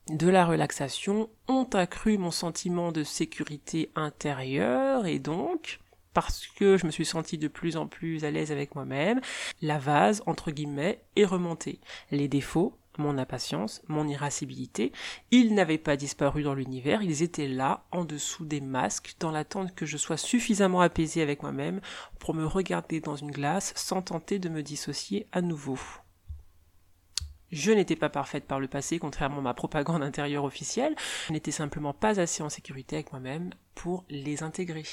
de 0.10 0.28
la 0.28 0.48
relaxation 0.48 1.30
ont 1.48 1.70
accru 1.74 2.18
mon 2.18 2.32
sentiment 2.32 2.92
de 2.92 3.04
sécurité 3.04 3.92
intérieure, 3.94 5.06
et 5.06 5.20
donc, 5.20 5.80
parce 6.16 6.48
que 6.48 6.76
je 6.76 6.88
me 6.88 6.92
suis 6.92 7.06
senti 7.06 7.38
de 7.38 7.48
plus 7.48 7.78
en 7.78 7.86
plus 7.86 8.26
à 8.26 8.32
l'aise 8.32 8.52
avec 8.52 8.74
moi-même, 8.74 9.22
la 9.62 9.78
vase, 9.78 10.24
entre 10.26 10.50
guillemets, 10.50 11.04
est 11.16 11.26
remontée. 11.26 11.80
Les 12.10 12.28
défauts, 12.28 12.80
mon 13.00 13.18
impatience, 13.18 13.82
mon 13.88 14.08
irascibilité, 14.08 14.92
ils 15.32 15.54
n'avaient 15.54 15.78
pas 15.78 15.98
disparu 15.98 16.44
dans 16.44 16.54
l'univers, 16.54 17.02
ils 17.02 17.24
étaient 17.24 17.48
là, 17.48 17.86
en 17.92 18.06
dessous 18.06 18.46
des 18.46 18.62
masques, 18.62 19.16
dans 19.20 19.32
l'attente 19.32 19.74
que 19.74 19.86
je 19.86 19.98
sois 19.98 20.18
suffisamment 20.18 20.82
apaisé 20.82 21.22
avec 21.22 21.42
moi-même 21.42 21.82
pour 22.20 22.34
me 22.34 22.46
regarder 22.46 23.02
dans 23.02 23.16
une 23.16 23.32
glace 23.32 23.74
sans 23.76 24.02
tenter 24.02 24.40
de 24.40 24.50
me 24.50 24.64
dissocier 24.64 25.28
à 25.32 25.42
nouveau. 25.42 25.80
Je 27.52 27.72
n'étais 27.72 27.96
pas 27.96 28.10
parfaite 28.10 28.46
par 28.46 28.60
le 28.60 28.68
passé, 28.68 29.00
contrairement 29.00 29.40
à 29.40 29.42
ma 29.42 29.54
propagande 29.54 30.04
intérieure 30.04 30.44
officielle. 30.44 30.96
Je 31.28 31.34
n'étais 31.34 31.52
simplement 31.52 31.94
pas 31.94 32.20
assez 32.20 32.44
en 32.44 32.50
sécurité 32.50 32.98
avec 32.98 33.12
moi-même 33.12 33.52
pour 33.80 34.04
les 34.10 34.44
intégrer. 34.44 34.84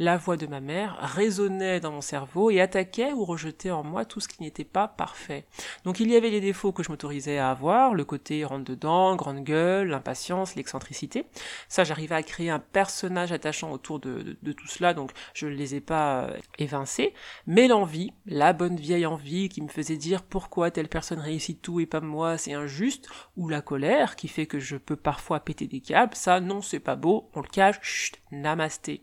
La 0.00 0.16
voix 0.16 0.36
de 0.36 0.48
ma 0.48 0.60
mère 0.60 0.96
résonnait 0.98 1.78
dans 1.78 1.92
mon 1.92 2.00
cerveau 2.00 2.50
et 2.50 2.60
attaquait 2.60 3.12
ou 3.12 3.24
rejetait 3.24 3.70
en 3.70 3.84
moi 3.84 4.04
tout 4.04 4.18
ce 4.18 4.26
qui 4.26 4.42
n'était 4.42 4.64
pas 4.64 4.88
parfait. 4.88 5.44
Donc 5.84 6.00
il 6.00 6.10
y 6.10 6.16
avait 6.16 6.28
les 6.28 6.40
défauts 6.40 6.72
que 6.72 6.82
je 6.82 6.90
m'autorisais 6.90 7.38
à 7.38 7.50
avoir, 7.50 7.94
le 7.94 8.04
côté 8.04 8.44
rentre 8.44 8.64
dedans, 8.64 9.14
grande 9.14 9.44
gueule, 9.44 9.88
l'impatience, 9.88 10.56
l'excentricité. 10.56 11.24
Ça, 11.68 11.84
j'arrivais 11.84 12.16
à 12.16 12.24
créer 12.24 12.50
un 12.50 12.58
personnage 12.58 13.30
attachant 13.30 13.70
autour 13.70 14.00
de, 14.00 14.36
de, 14.42 14.52
tout 14.52 14.66
cela, 14.66 14.92
donc 14.92 15.12
je 15.34 15.46
ne 15.46 15.52
les 15.52 15.76
ai 15.76 15.80
pas 15.80 16.24
euh, 16.24 16.36
évincés. 16.58 17.14
Mais 17.46 17.68
l'envie, 17.68 18.12
la 18.26 18.52
bonne 18.52 18.76
vieille 18.76 19.06
envie 19.06 19.50
qui 19.50 19.62
me 19.62 19.68
faisait 19.68 19.96
dire 19.96 20.22
pourquoi 20.22 20.72
telle 20.72 20.88
personne 20.88 21.20
réussit 21.20 21.62
tout 21.62 21.78
et 21.78 21.86
pas 21.86 22.00
moi, 22.06 22.38
c'est 22.38 22.52
injuste, 22.52 23.08
ou 23.36 23.48
la 23.48 23.60
colère 23.60 24.16
qui 24.16 24.28
fait 24.28 24.46
que 24.46 24.58
je 24.58 24.76
peux 24.76 24.96
parfois 24.96 25.40
péter 25.40 25.66
des 25.66 25.80
câbles, 25.80 26.14
ça 26.14 26.40
non, 26.40 26.60
c'est 26.60 26.80
pas 26.80 26.96
beau, 26.96 27.30
on 27.34 27.40
le 27.40 27.48
cache, 27.48 27.78
chut, 27.82 28.20
Namasté. 28.30 29.02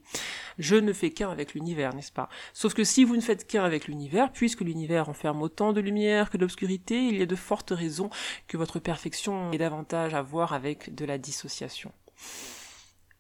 Je 0.58 0.76
ne 0.76 0.94
fais 0.94 1.12
qu'un 1.12 1.32
avec 1.32 1.54
l'univers, 1.54 1.94
n'est-ce 1.94 2.12
pas? 2.12 2.30
Sauf 2.54 2.74
que 2.74 2.84
si 2.84 3.04
vous 3.04 3.16
ne 3.16 3.22
faites 3.22 3.48
qu'un 3.48 3.64
avec 3.64 3.88
l'univers, 3.88 4.32
puisque 4.32 4.62
l'univers 4.62 5.10
enferme 5.10 5.42
autant 5.42 5.74
de 5.74 5.82
lumière 5.82 6.30
que 6.30 6.38
d'obscurité, 6.38 7.08
il 7.08 7.18
y 7.18 7.22
a 7.22 7.26
de 7.26 7.36
fortes 7.36 7.72
raisons 7.72 8.10
que 8.48 8.58
votre 8.58 8.80
perfection 8.80 9.52
ait 9.52 9.58
davantage 9.58 10.14
à 10.14 10.22
voir 10.22 10.54
avec 10.54 10.94
de 10.96 11.06
la 11.06 11.18
dissociation. 11.18 11.92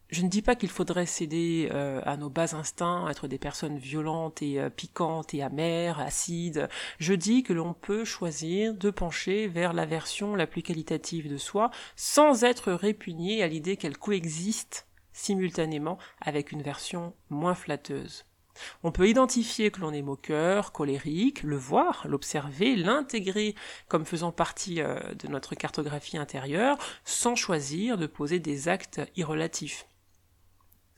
Je 0.09 0.23
ne 0.23 0.27
dis 0.27 0.41
pas 0.41 0.55
qu'il 0.55 0.69
faudrait 0.69 1.05
céder 1.05 1.69
euh, 1.71 2.01
à 2.03 2.17
nos 2.17 2.31
bas 2.31 2.55
instincts, 2.55 3.07
être 3.11 3.27
des 3.27 3.37
personnes 3.37 3.77
violentes 3.77 4.41
et 4.41 4.59
euh, 4.59 4.71
piquantes 4.71 5.35
et 5.35 5.43
amères, 5.43 5.99
acides. 5.99 6.67
Je 6.97 7.13
dis 7.13 7.43
que 7.43 7.53
l'on 7.53 7.75
peut 7.75 8.05
choisir 8.05 8.73
de 8.73 8.89
pencher 8.89 9.47
vers 9.47 9.71
la 9.71 9.85
version 9.85 10.35
la 10.35 10.47
plus 10.47 10.63
qualitative 10.63 11.29
de 11.29 11.37
soi, 11.37 11.69
sans 11.95 12.43
être 12.43 12.71
répugné 12.71 13.43
à 13.43 13.47
l'idée 13.47 13.77
qu'elle 13.77 13.99
coexiste 13.99 14.87
simultanément 15.13 15.99
avec 16.21 16.51
une 16.51 16.63
version 16.63 17.13
moins 17.29 17.55
flatteuse. 17.55 18.25
On 18.81 18.91
peut 18.91 19.07
identifier 19.07 19.69
que 19.69 19.79
l'on 19.79 19.93
est 19.93 20.01
moqueur, 20.01 20.71
colérique, 20.71 21.43
le 21.43 21.55
voir, 21.55 22.07
l'observer, 22.07 22.75
l'intégrer 22.75 23.53
comme 23.87 24.05
faisant 24.05 24.31
partie 24.31 24.81
euh, 24.81 24.99
de 25.19 25.27
notre 25.27 25.53
cartographie 25.53 26.17
intérieure, 26.17 26.79
sans 27.05 27.35
choisir 27.35 27.99
de 27.99 28.07
poser 28.07 28.39
des 28.39 28.69
actes 28.69 29.01
irrelatifs. 29.15 29.85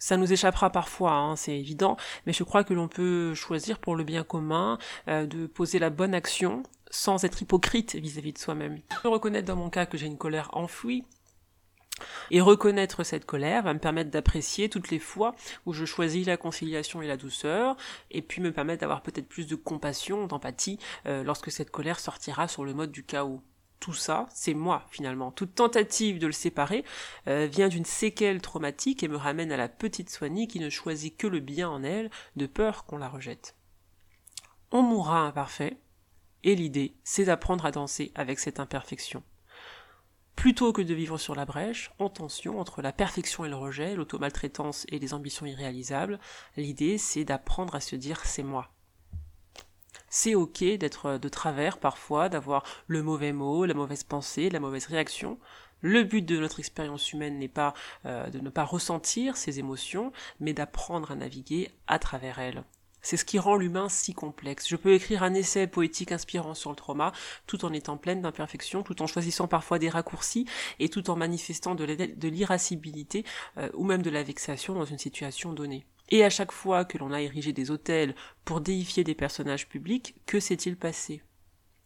Ça 0.02 0.18
nous 0.18 0.34
échappera 0.34 0.72
parfois, 0.72 1.12
hein, 1.12 1.36
c'est 1.36 1.56
évident, 1.56 1.96
mais 2.26 2.34
je 2.34 2.44
crois 2.44 2.64
que 2.64 2.74
l'on 2.74 2.88
peut 2.88 3.36
choisir 3.36 3.78
pour 3.78 3.96
le 3.96 4.04
bien 4.04 4.24
commun 4.24 4.80
euh, 5.08 5.28
de 5.28 5.46
poser 5.46 5.78
la 5.78 5.92
bonne 5.92 6.16
action 6.16 6.64
sans 6.90 7.24
être 7.24 7.40
hypocrite 7.40 7.94
vis-à-vis 7.94 8.32
-vis 8.32 8.34
de 8.34 8.40
soi-même. 8.40 8.80
Je 8.92 9.00
peux 9.00 9.10
reconnaître 9.10 9.48
dans 9.48 9.56
mon 9.56 9.70
cas 9.70 9.86
que 9.86 10.00
j'ai 10.00 10.08
une 10.08 10.18
colère 10.18 10.50
enfouie, 10.54 11.06
et 12.32 12.42
reconnaître 12.42 13.04
cette 13.04 13.26
colère 13.26 13.62
va 13.62 13.76
me 13.76 13.80
permettre 13.80 14.10
d'apprécier 14.10 14.70
toutes 14.70 14.90
les 14.90 14.98
fois 14.98 15.36
où 15.68 15.74
je 15.74 15.86
choisis 15.86 16.26
la 16.26 16.36
conciliation 16.36 17.04
et 17.04 17.08
la 17.08 17.16
douceur, 17.16 17.78
et 18.10 18.24
puis 18.24 18.42
me 18.42 18.52
permettre 18.52 18.82
d'avoir 18.82 19.04
peut-être 19.04 19.28
plus 19.28 19.46
de 19.46 19.56
compassion, 19.56 20.26
d'empathie, 20.26 20.80
euh, 21.06 21.24
lorsque 21.24 21.52
cette 21.52 21.70
colère 21.70 22.00
sortira 22.00 22.48
sur 22.48 22.66
le 22.66 22.74
mode 22.74 22.92
du 22.92 23.04
chaos 23.04 23.44
tout 23.82 23.94
ça, 23.94 24.28
c'est 24.32 24.54
moi 24.54 24.86
finalement. 24.92 25.32
Toute 25.32 25.56
tentative 25.56 26.20
de 26.20 26.28
le 26.28 26.32
séparer 26.32 26.86
euh, 27.28 27.48
vient 27.48 27.68
d'une 27.68 27.84
séquelle 27.84 28.40
traumatique 28.40 29.04
et 29.04 29.08
me 29.10 29.18
ramène 29.18 29.52
à 29.52 29.58
la 29.58 29.68
petite 29.68 30.12
Soigny 30.12 30.48
qui 30.48 30.60
ne 30.60 30.70
choisit 30.70 31.18
que 31.18 31.28
le 31.28 31.40
bien 31.40 31.68
en 31.68 31.84
elle, 31.84 32.12
de 32.36 32.46
peur 32.46 32.86
qu'on 32.86 32.98
la 32.98 33.10
rejette. 33.10 33.58
On 34.72 34.84
mourra 34.84 35.22
imparfait, 35.22 35.78
et 36.44 36.56
l'idée, 36.56 36.96
c'est 37.04 37.26
d'apprendre 37.26 37.66
à 37.66 37.72
danser 37.72 38.12
avec 38.14 38.40
cette 38.40 38.60
imperfection. 38.60 39.24
Plutôt 40.36 40.74
que 40.74 40.82
de 40.84 40.94
vivre 40.94 41.18
sur 41.18 41.36
la 41.36 41.46
brèche, 41.46 41.92
en 41.98 42.10
tension 42.10 42.60
entre 42.60 42.84
la 42.84 42.94
perfection 42.94 43.46
et 43.46 43.50
le 43.50 43.56
rejet, 43.56 43.96
l'automaltraitance 43.96 44.86
et 44.90 45.00
les 45.00 45.14
ambitions 45.16 45.48
irréalisables, 45.48 46.20
l'idée 46.56 47.00
c'est 47.00 47.26
d'apprendre 47.26 47.76
à 47.76 47.80
se 47.80 47.96
dire 47.96 48.24
c'est 48.26 48.44
moi. 48.44 48.72
C'est 50.14 50.36
ok 50.36 50.62
d'être 50.78 51.18
de 51.18 51.30
travers 51.30 51.78
parfois, 51.78 52.28
d'avoir 52.28 52.66
le 52.88 53.02
mauvais 53.02 53.32
mot, 53.32 53.64
la 53.64 53.74
mauvaise 53.74 54.04
pensée, 54.04 54.50
la 54.50 54.60
mauvaise 54.60 54.88
réaction. 54.88 55.40
Le 55.80 56.04
but 56.04 56.22
de 56.22 56.38
notre 56.38 56.60
expérience 56.60 57.14
humaine 57.14 57.40
n'est 57.40 57.48
pas 57.48 57.74
euh, 58.06 58.30
de 58.30 58.40
ne 58.40 58.50
pas 58.50 58.66
ressentir 58.66 59.38
ces 59.38 59.60
émotions, 59.60 60.12
mais 60.42 60.52
d'apprendre 60.52 61.12
à 61.12 61.16
naviguer 61.16 61.72
à 61.88 61.98
travers 61.98 62.40
elles. 62.40 62.66
C'est 63.02 63.16
ce 63.16 63.24
qui 63.24 63.40
rend 63.40 63.56
l'humain 63.56 63.88
si 63.88 64.14
complexe. 64.14 64.68
Je 64.68 64.76
peux 64.76 64.94
écrire 64.94 65.24
un 65.24 65.34
essai 65.34 65.66
poétique 65.66 66.12
inspirant 66.12 66.56
sur 66.56 66.72
le 66.72 66.76
trauma, 66.76 67.14
tout 67.48 67.64
en 67.64 67.72
étant 67.72 67.96
pleine 67.96 68.22
d'imperfections, 68.22 68.84
tout 68.84 69.02
en 69.02 69.08
choisissant 69.08 69.48
parfois 69.48 69.80
des 69.80 69.90
raccourcis, 69.90 70.46
et 70.80 70.90
tout 70.90 71.10
en 71.10 71.16
manifestant 71.16 71.74
de 71.74 72.28
l'irascibilité 72.28 73.24
euh, 73.58 73.70
ou 73.76 73.86
même 73.86 74.02
de 74.02 74.10
la 74.10 74.24
vexation 74.24 74.74
dans 74.74 74.84
une 74.84 75.00
situation 75.00 75.54
donnée. 75.54 75.86
Et 76.12 76.26
à 76.26 76.30
chaque 76.30 76.52
fois 76.52 76.84
que 76.84 76.98
l'on 76.98 77.14
a 77.14 77.22
érigé 77.22 77.54
des 77.54 77.72
hôtels 77.72 78.16
pour 78.44 78.60
déifier 78.60 79.06
des 79.06 79.16
personnages 79.16 79.70
publics, 79.70 80.16
que 80.26 80.42
s'est-il 80.42 80.76
passé? 80.76 81.24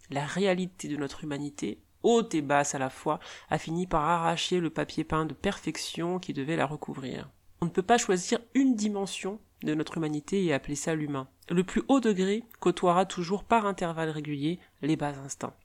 La 0.09 0.25
réalité 0.25 0.87
de 0.87 0.97
notre 0.97 1.23
humanité, 1.23 1.79
haute 2.01 2.33
et 2.33 2.41
basse 2.41 2.73
à 2.73 2.79
la 2.79 2.89
fois, 2.89 3.19
a 3.49 3.59
fini 3.59 3.85
par 3.85 4.03
arracher 4.03 4.59
le 4.59 4.71
papier 4.71 5.03
peint 5.03 5.25
de 5.25 5.35
perfection 5.35 6.17
qui 6.17 6.33
devait 6.33 6.55
la 6.55 6.65
recouvrir. 6.65 7.29
On 7.61 7.65
ne 7.65 7.71
peut 7.71 7.83
pas 7.83 7.99
choisir 7.99 8.39
une 8.55 8.75
dimension 8.75 9.39
de 9.63 9.75
notre 9.75 9.97
humanité 9.97 10.43
et 10.43 10.53
appeler 10.53 10.75
ça 10.75 10.95
l'humain. 10.95 11.27
Le 11.49 11.63
plus 11.63 11.83
haut 11.87 11.99
degré 11.99 12.43
côtoiera 12.59 13.05
toujours 13.05 13.43
par 13.43 13.67
intervalles 13.67 14.09
réguliers 14.09 14.59
les 14.81 14.95
bas 14.95 15.13
instincts. 15.23 15.55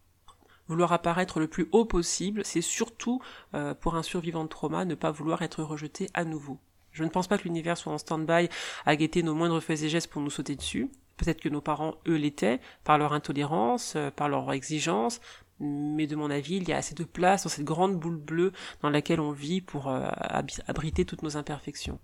Vouloir 0.68 0.92
apparaître 0.92 1.40
le 1.40 1.48
plus 1.48 1.68
haut 1.72 1.86
possible, 1.86 2.44
c'est 2.44 2.60
surtout 2.60 3.22
euh, 3.54 3.74
pour 3.74 3.96
un 3.96 4.02
survivant 4.02 4.44
de 4.44 4.48
trauma 4.48 4.84
ne 4.84 4.94
pas 4.94 5.10
vouloir 5.10 5.40
être 5.42 5.64
rejeté 5.64 6.08
à 6.14 6.24
nouveau. 6.24 6.60
Je 6.92 7.04
ne 7.04 7.08
pense 7.08 7.28
pas 7.28 7.38
que 7.38 7.44
l'univers 7.44 7.76
soit 7.76 7.92
en 7.92 7.98
stand-by 7.98 8.48
à 8.86 8.96
guetter 8.96 9.22
nos 9.22 9.34
moindres 9.34 9.62
faits 9.62 9.82
et 9.82 9.88
gestes 9.88 10.10
pour 10.10 10.22
nous 10.22 10.30
sauter 10.30 10.56
dessus. 10.56 10.90
Peut-être 11.16 11.40
que 11.40 11.48
nos 11.48 11.60
parents, 11.60 11.96
eux, 12.08 12.16
l'étaient, 12.16 12.60
par 12.82 12.96
leur 12.96 13.12
intolérance, 13.12 13.94
euh, 13.96 14.10
par 14.10 14.28
leur 14.28 14.50
exigence, 14.52 15.20
mais 15.60 16.06
de 16.06 16.16
mon 16.16 16.30
avis, 16.30 16.56
il 16.56 16.68
y 16.68 16.72
a 16.72 16.78
assez 16.78 16.94
de 16.94 17.04
place 17.04 17.44
dans 17.44 17.50
cette 17.50 17.64
grande 17.64 17.98
boule 17.98 18.16
bleue 18.16 18.52
dans 18.80 18.88
laquelle 18.88 19.20
on 19.20 19.30
vit 19.30 19.60
pour 19.60 19.88
euh, 19.88 20.08
abriter 20.66 21.04
toutes 21.04 21.22
nos 21.22 21.36
imperfections. 21.36 21.98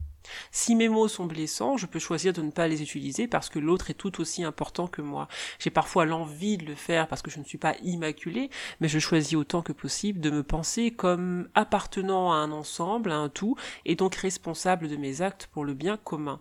Si 0.51 0.75
mes 0.75 0.89
mots 0.89 1.09
sont 1.09 1.27
blessants, 1.27 1.77
je 1.77 1.87
peux 1.87 1.99
choisir 1.99 2.33
de 2.33 2.43
ne 2.43 2.51
pas 2.51 2.69
les 2.69 2.83
utiliser 2.83 3.27
parce 3.27 3.49
que 3.49 3.59
l'autre 3.59 3.91
est 3.91 3.95
tout 3.95 4.21
aussi 4.21 4.45
important 4.45 4.87
que 4.87 5.03
moi. 5.03 5.29
J'ai 5.59 5.71
parfois 5.71 6.05
l'envie 6.05 6.57
de 6.59 6.67
le 6.67 6.75
faire 6.75 7.09
parce 7.09 7.23
que 7.23 7.31
je 7.31 7.39
ne 7.39 7.45
suis 7.45 7.59
pas 7.59 7.77
immaculée, 7.83 8.51
mais 8.81 8.89
je 8.89 8.99
choisis 8.99 9.35
autant 9.35 9.63
que 9.63 9.73
possible 9.73 10.21
de 10.21 10.31
me 10.31 10.43
penser 10.43 10.91
comme 10.91 11.49
appartenant 11.55 12.33
à 12.33 12.37
un 12.37 12.53
ensemble, 12.53 13.11
à 13.11 13.17
un 13.17 13.29
tout, 13.29 13.57
et 13.85 13.95
donc 13.95 14.15
responsable 14.15 14.89
de 14.89 14.97
mes 14.97 15.23
actes 15.23 15.49
pour 15.53 15.65
le 15.65 15.75
bien 15.75 15.97
commun 15.97 16.41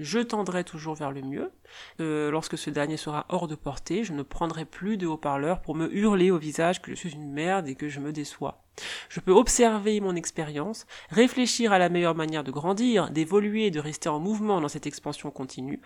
je 0.00 0.18
tendrai 0.18 0.64
toujours 0.64 0.94
vers 0.94 1.12
le 1.12 1.22
mieux. 1.22 1.52
Euh, 2.00 2.30
lorsque 2.30 2.58
ce 2.58 2.70
dernier 2.70 2.96
sera 2.96 3.26
hors 3.28 3.46
de 3.46 3.54
portée, 3.54 4.02
je 4.02 4.12
ne 4.12 4.22
prendrai 4.22 4.64
plus 4.64 4.96
de 4.96 5.06
haut-parleur 5.06 5.60
pour 5.60 5.74
me 5.74 5.94
hurler 5.94 6.30
au 6.30 6.38
visage 6.38 6.82
que 6.82 6.90
je 6.90 6.96
suis 6.96 7.12
une 7.12 7.30
merde 7.30 7.68
et 7.68 7.74
que 7.74 7.88
je 7.88 8.00
me 8.00 8.12
déçois. 8.12 8.64
Je 9.10 9.20
peux 9.20 9.32
observer 9.32 10.00
mon 10.00 10.16
expérience, 10.16 10.86
réfléchir 11.10 11.72
à 11.72 11.78
la 11.78 11.90
meilleure 11.90 12.14
manière 12.14 12.44
de 12.44 12.50
grandir, 12.50 13.10
d'évoluer, 13.10 13.70
de 13.70 13.78
rester 13.78 14.08
en 14.08 14.18
mouvement 14.18 14.60
dans 14.60 14.68
cette 14.68 14.86
expansion 14.86 15.30
continue, 15.30 15.80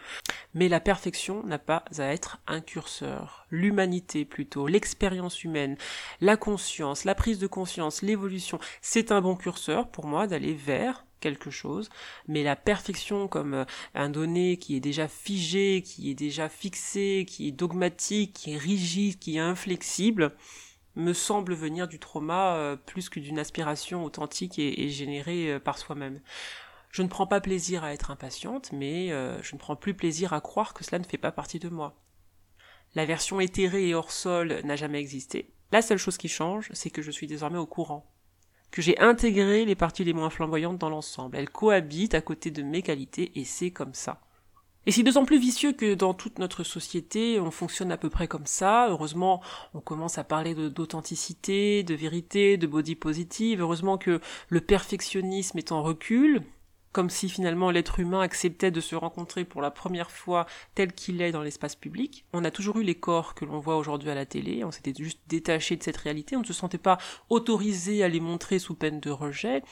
Mais 0.54 0.68
la 0.68 0.78
perfection 0.78 1.42
n'a 1.44 1.58
pas 1.58 1.84
à 1.98 2.04
être 2.12 2.38
un 2.46 2.60
curseur. 2.60 3.46
L'humanité 3.50 4.24
plutôt, 4.24 4.68
l'expérience 4.68 5.42
humaine, 5.42 5.76
la 6.20 6.36
conscience, 6.36 7.04
la 7.04 7.16
prise 7.16 7.40
de 7.40 7.48
conscience, 7.48 8.02
l'évolution, 8.02 8.60
c'est 8.80 9.10
un 9.10 9.20
bon 9.20 9.34
curseur 9.34 9.88
pour 9.88 10.06
moi 10.06 10.28
d'aller 10.28 10.54
vers 10.54 11.04
quelque 11.24 11.50
chose, 11.50 11.88
mais 12.28 12.42
la 12.42 12.54
perfection 12.54 13.28
comme 13.28 13.54
euh, 13.54 13.64
un 13.94 14.10
donné 14.10 14.58
qui 14.58 14.76
est 14.76 14.80
déjà 14.80 15.08
figé, 15.08 15.82
qui 15.82 16.10
est 16.10 16.14
déjà 16.14 16.50
fixé, 16.50 17.24
qui 17.26 17.48
est 17.48 17.52
dogmatique, 17.52 18.34
qui 18.34 18.52
est 18.52 18.58
rigide, 18.58 19.18
qui 19.18 19.36
est 19.36 19.40
inflexible, 19.40 20.36
me 20.96 21.14
semble 21.14 21.54
venir 21.54 21.88
du 21.88 21.98
trauma 21.98 22.56
euh, 22.56 22.76
plus 22.76 23.08
que 23.08 23.20
d'une 23.20 23.38
aspiration 23.38 24.04
authentique 24.04 24.58
et, 24.58 24.88
générée 24.90 25.54
euh, 25.54 25.58
par 25.58 25.78
soi-même. 25.78 26.20
Je 26.90 27.02
ne 27.02 27.08
prends 27.08 27.26
pas 27.26 27.40
plaisir 27.40 27.84
à 27.84 27.94
être 27.94 28.10
impatiente, 28.10 28.70
mais 28.70 29.08
je 29.08 29.54
ne 29.54 29.58
prends 29.58 29.74
plus 29.74 29.94
plaisir 29.94 30.32
à 30.32 30.40
croire 30.40 30.74
que 30.74 30.84
cela 30.84 31.00
ne 31.00 31.04
fait 31.04 31.18
pas 31.18 31.32
partie 31.32 31.58
de 31.58 31.68
moi. 31.68 31.96
La 32.94 33.04
version 33.04 33.40
éthérée 33.40 33.88
et 33.88 33.94
hors 33.96 34.12
sol 34.12 34.60
n'a 34.62 34.76
jamais 34.76 35.00
existé. 35.00 35.50
La 35.72 35.82
seule 35.82 35.98
chose 35.98 36.18
qui 36.18 36.28
change, 36.28 36.70
c'est 36.72 36.90
que 36.90 37.02
je 37.02 37.10
suis 37.10 37.26
désormais 37.26 37.58
au 37.58 37.66
courant. 37.66 38.13
Que 38.74 38.82
j'ai 38.82 38.98
intégré 38.98 39.64
les 39.64 39.76
parties 39.76 40.02
les 40.02 40.12
moins 40.12 40.30
flamboyantes 40.30 40.78
dans 40.78 40.88
l'ensemble. 40.88 41.36
Elles 41.36 41.48
cohabitent 41.48 42.16
à 42.16 42.20
côté 42.20 42.50
de 42.50 42.64
mes 42.64 42.82
qualités 42.82 43.30
et 43.36 43.44
c'est 43.44 43.70
comme 43.70 43.94
ça. 43.94 44.20
Et 44.86 44.90
c'est 44.90 45.04
d'autant 45.04 45.24
plus 45.24 45.38
vicieux 45.38 45.72
que 45.72 45.94
dans 45.94 46.12
toute 46.12 46.40
notre 46.40 46.64
société, 46.64 47.38
on 47.38 47.52
fonctionne 47.52 47.92
à 47.92 47.96
peu 47.96 48.10
près 48.10 48.26
comme 48.26 48.46
ça. 48.46 48.88
Heureusement, 48.88 49.40
on 49.74 49.80
commence 49.80 50.18
à 50.18 50.24
parler 50.24 50.56
d'authenticité, 50.70 51.84
de, 51.84 51.94
vérité, 51.94 52.56
de 52.56 52.66
body 52.66 52.96
positive. 52.96 53.60
Heureusement 53.60 53.96
que 53.96 54.20
le 54.48 54.60
perfectionnisme 54.60 55.56
est 55.56 55.70
en 55.70 55.80
recul, 55.84 56.42
comme 56.94 57.10
si 57.10 57.28
finalement 57.28 57.70
l'être 57.70 57.98
humain 57.98 58.20
acceptait 58.20 58.70
de 58.70 58.80
se 58.80 58.94
rencontrer 58.94 59.44
pour 59.44 59.60
la 59.60 59.72
première 59.72 60.12
fois 60.12 60.46
tel 60.74 60.92
qu'il 60.92 61.20
est 61.20 61.32
dans 61.32 61.42
l'espace 61.42 61.74
public. 61.74 62.24
On 62.32 62.44
a 62.44 62.52
toujours 62.52 62.78
eu 62.78 62.84
les 62.84 62.94
corps 62.94 63.34
que 63.34 63.44
l'on 63.44 63.58
voit 63.58 63.76
aujourd'hui 63.76 64.10
à 64.10 64.14
la 64.14 64.24
télé, 64.24 64.64
on 64.64 64.70
s'était 64.70 64.94
juste 64.96 65.20
détaché 65.26 65.76
de 65.76 65.82
cette 65.82 65.96
réalité, 65.96 66.36
on 66.36 66.40
ne 66.40 66.46
se 66.46 66.52
sentait 66.52 66.78
pas 66.78 66.98
autorisé 67.28 68.04
à 68.04 68.08
les 68.08 68.20
montrer 68.20 68.60
sous 68.60 68.76
peine 68.76 69.00
de 69.00 69.10
rejet. 69.10 69.62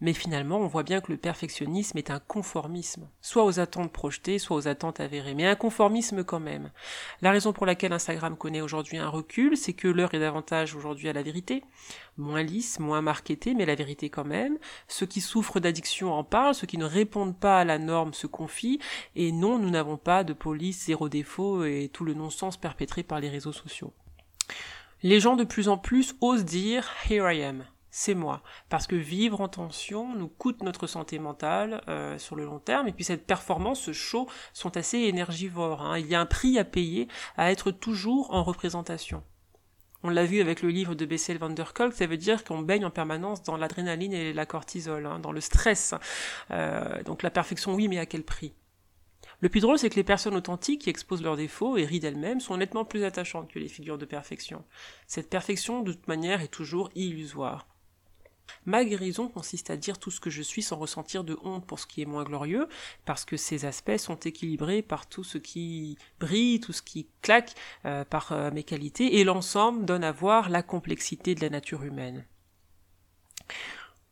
Mais 0.00 0.12
finalement, 0.12 0.58
on 0.58 0.68
voit 0.68 0.84
bien 0.84 1.00
que 1.00 1.10
le 1.10 1.18
perfectionnisme 1.18 1.98
est 1.98 2.10
un 2.10 2.20
conformisme, 2.20 3.08
soit 3.20 3.44
aux 3.44 3.58
attentes 3.58 3.92
projetées, 3.92 4.38
soit 4.38 4.56
aux 4.56 4.68
attentes 4.68 5.00
avérées, 5.00 5.34
mais 5.34 5.46
un 5.46 5.56
conformisme 5.56 6.22
quand 6.22 6.38
même. 6.38 6.70
La 7.20 7.32
raison 7.32 7.52
pour 7.52 7.66
laquelle 7.66 7.92
Instagram 7.92 8.36
connaît 8.36 8.60
aujourd'hui 8.60 8.98
un 8.98 9.08
recul, 9.08 9.56
c'est 9.56 9.72
que 9.72 9.88
l'heure 9.88 10.14
est 10.14 10.20
davantage 10.20 10.76
aujourd'hui 10.76 11.08
à 11.08 11.12
la 11.12 11.22
vérité, 11.22 11.64
moins 12.16 12.44
lisse, 12.44 12.78
moins 12.78 13.02
marketée, 13.02 13.54
mais 13.54 13.66
la 13.66 13.74
vérité 13.74 14.08
quand 14.08 14.24
même. 14.24 14.58
Ceux 14.86 15.06
qui 15.06 15.20
souffrent 15.20 15.58
d'addiction 15.58 16.12
en 16.12 16.22
parlent, 16.22 16.54
ceux 16.54 16.68
qui 16.68 16.78
ne 16.78 16.84
répondent 16.84 17.38
pas 17.38 17.58
à 17.58 17.64
la 17.64 17.78
norme 17.78 18.14
se 18.14 18.28
confient, 18.28 18.78
et 19.16 19.32
non, 19.32 19.58
nous 19.58 19.70
n'avons 19.70 19.96
pas 19.96 20.22
de 20.22 20.32
police 20.32 20.86
zéro 20.86 21.08
défaut 21.08 21.64
et 21.64 21.90
tout 21.92 22.04
le 22.04 22.14
non-sens 22.14 22.56
perpétré 22.56 23.02
par 23.02 23.18
les 23.18 23.28
réseaux 23.28 23.52
sociaux. 23.52 23.92
Les 25.02 25.18
gens 25.20 25.36
de 25.36 25.44
plus 25.44 25.68
en 25.68 25.76
plus 25.76 26.14
osent 26.20 26.44
dire 26.44 26.88
Here 27.08 27.32
I 27.32 27.42
am 27.42 27.64
c'est 27.90 28.14
moi. 28.14 28.42
Parce 28.68 28.86
que 28.86 28.96
vivre 28.96 29.40
en 29.40 29.48
tension 29.48 30.14
nous 30.14 30.28
coûte 30.28 30.62
notre 30.62 30.86
santé 30.86 31.18
mentale 31.18 31.82
euh, 31.88 32.18
sur 32.18 32.36
le 32.36 32.44
long 32.44 32.58
terme, 32.58 32.88
et 32.88 32.92
puis 32.92 33.04
cette 33.04 33.26
performance, 33.26 33.80
ce 33.80 33.92
show, 33.92 34.28
sont 34.52 34.76
assez 34.76 34.98
énergivores. 34.98 35.82
Hein. 35.82 35.98
Il 35.98 36.06
y 36.06 36.14
a 36.14 36.20
un 36.20 36.26
prix 36.26 36.58
à 36.58 36.64
payer 36.64 37.08
à 37.36 37.50
être 37.50 37.70
toujours 37.70 38.34
en 38.34 38.42
représentation. 38.42 39.22
On 40.04 40.10
l'a 40.10 40.24
vu 40.24 40.40
avec 40.40 40.62
le 40.62 40.68
livre 40.68 40.94
de 40.94 41.04
Bessel 41.04 41.38
van 41.38 41.50
der 41.50 41.72
Kolk, 41.72 41.92
ça 41.92 42.06
veut 42.06 42.16
dire 42.16 42.44
qu'on 42.44 42.60
baigne 42.60 42.84
en 42.84 42.90
permanence 42.90 43.42
dans 43.42 43.56
l'adrénaline 43.56 44.12
et 44.12 44.32
la 44.32 44.46
cortisol, 44.46 45.06
hein, 45.06 45.18
dans 45.18 45.32
le 45.32 45.40
stress. 45.40 45.94
Euh, 46.52 47.02
donc 47.02 47.24
la 47.24 47.30
perfection, 47.30 47.74
oui, 47.74 47.88
mais 47.88 47.98
à 47.98 48.06
quel 48.06 48.22
prix? 48.22 48.54
Le 49.40 49.48
plus 49.48 49.60
drôle, 49.60 49.78
c'est 49.78 49.90
que 49.90 49.96
les 49.96 50.04
personnes 50.04 50.36
authentiques 50.36 50.82
qui 50.82 50.90
exposent 50.90 51.22
leurs 51.22 51.36
défauts 51.36 51.76
et 51.76 51.84
rient 51.84 52.00
d'elles-mêmes 52.00 52.40
sont 52.40 52.56
nettement 52.56 52.84
plus 52.84 53.04
attachantes 53.04 53.50
que 53.50 53.58
les 53.58 53.68
figures 53.68 53.98
de 53.98 54.04
perfection. 54.04 54.64
Cette 55.06 55.30
perfection, 55.30 55.82
de 55.82 55.92
toute 55.92 56.08
manière, 56.08 56.42
est 56.42 56.48
toujours 56.48 56.90
illusoire. 56.94 57.66
Ma 58.66 58.84
guérison 58.84 59.28
consiste 59.28 59.70
à 59.70 59.76
dire 59.76 59.98
tout 59.98 60.10
ce 60.10 60.20
que 60.20 60.30
je 60.30 60.42
suis 60.42 60.62
sans 60.62 60.76
ressentir 60.76 61.24
de 61.24 61.38
honte 61.42 61.66
pour 61.66 61.78
ce 61.78 61.86
qui 61.86 62.02
est 62.02 62.06
moins 62.06 62.24
glorieux, 62.24 62.68
parce 63.04 63.24
que 63.24 63.36
ces 63.36 63.64
aspects 63.64 63.96
sont 63.96 64.16
équilibrés 64.16 64.82
par 64.82 65.08
tout 65.08 65.24
ce 65.24 65.38
qui 65.38 65.96
brille, 66.20 66.60
tout 66.60 66.72
ce 66.72 66.82
qui 66.82 67.08
claque, 67.22 67.54
euh, 67.84 68.04
par 68.04 68.32
euh, 68.32 68.50
mes 68.50 68.64
qualités, 68.64 69.18
et 69.18 69.24
l'ensemble 69.24 69.84
donne 69.84 70.04
à 70.04 70.12
voir 70.12 70.48
la 70.48 70.62
complexité 70.62 71.34
de 71.34 71.40
la 71.40 71.50
nature 71.50 71.84
humaine. 71.84 72.24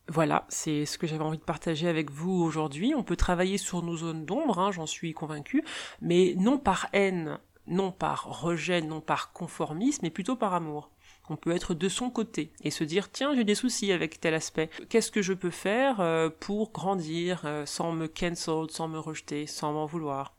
Voilà, 0.09 0.47
c'est 0.49 0.87
ce 0.87 0.99
que 0.99 1.07
j'avais 1.09 1.25
envie 1.25 1.39
de 1.39 1.43
partager 1.43 1.89
avec 1.89 2.13
vous 2.13 2.31
aujourd'hui. 2.31 2.95
On 2.97 3.03
peut 3.03 3.17
travailler 3.17 3.59
sur 3.59 3.83
nos 3.83 3.97
zones 3.97 4.25
d'ombre, 4.25 4.61
hein, 4.61 4.71
j'en 4.71 4.87
suis 4.87 5.13
convaincu, 5.15 5.65
mais 6.01 6.35
non 6.37 6.59
par 6.59 6.89
haine, 6.93 7.41
non 7.67 7.91
par 7.91 8.41
rejet, 8.41 8.81
non 8.83 9.01
par 9.01 9.33
conformisme, 9.33 10.01
mais 10.05 10.11
plutôt 10.11 10.37
par 10.37 10.55
amour. 10.55 10.91
On 11.29 11.37
peut 11.37 11.51
être 11.51 11.75
de 11.75 11.89
son 11.89 12.11
côté 12.11 12.53
et 12.63 12.71
se 12.71 12.85
dire 12.85 13.11
tiens 13.11 13.35
j'ai 13.35 13.45
des 13.45 13.55
soucis 13.55 13.93
avec 13.93 14.21
tel 14.21 14.35
aspect. 14.35 14.71
Qu'est-ce 14.89 15.11
que 15.11 15.23
je 15.23 15.33
peux 15.33 15.51
faire 15.51 16.01
euh, 16.01 16.31
pour 16.31 16.73
grandir 16.73 17.43
euh, 17.45 17.67
sans 17.67 17.93
me 17.93 18.07
cancel, 18.07 18.71
sans 18.71 18.89
me 18.89 18.99
rejeter, 18.99 19.47
sans 19.47 19.73
m'en 19.73 19.87
vouloir? 19.87 20.37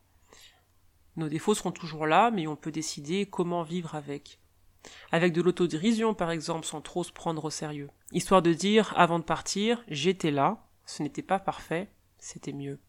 Nos 1.15 1.29
défauts 1.29 1.55
seront 1.55 1.71
toujours 1.71 2.05
là, 2.05 2.31
mais 2.31 2.47
on 2.47 2.55
peut 2.55 2.71
décider 2.71 3.25
comment 3.25 3.63
vivre 3.63 3.95
avec. 3.95 4.39
Avec 5.11 5.33
de 5.33 5.41
l'autodérision 5.41 6.13
par 6.13 6.31
exemple, 6.31 6.65
sans 6.65 6.81
trop 6.81 7.03
se 7.03 7.11
prendre 7.11 7.43
au 7.45 7.49
sérieux. 7.49 7.89
Histoire 8.11 8.41
de 8.41 8.53
dire 8.53 8.93
avant 8.95 9.19
de 9.19 9.23
partir 9.23 9.83
j'étais 9.89 10.31
là, 10.31 10.63
ce 10.85 11.03
n'était 11.03 11.21
pas 11.21 11.39
parfait, 11.39 11.89
c'était 12.17 12.53
mieux. 12.53 12.79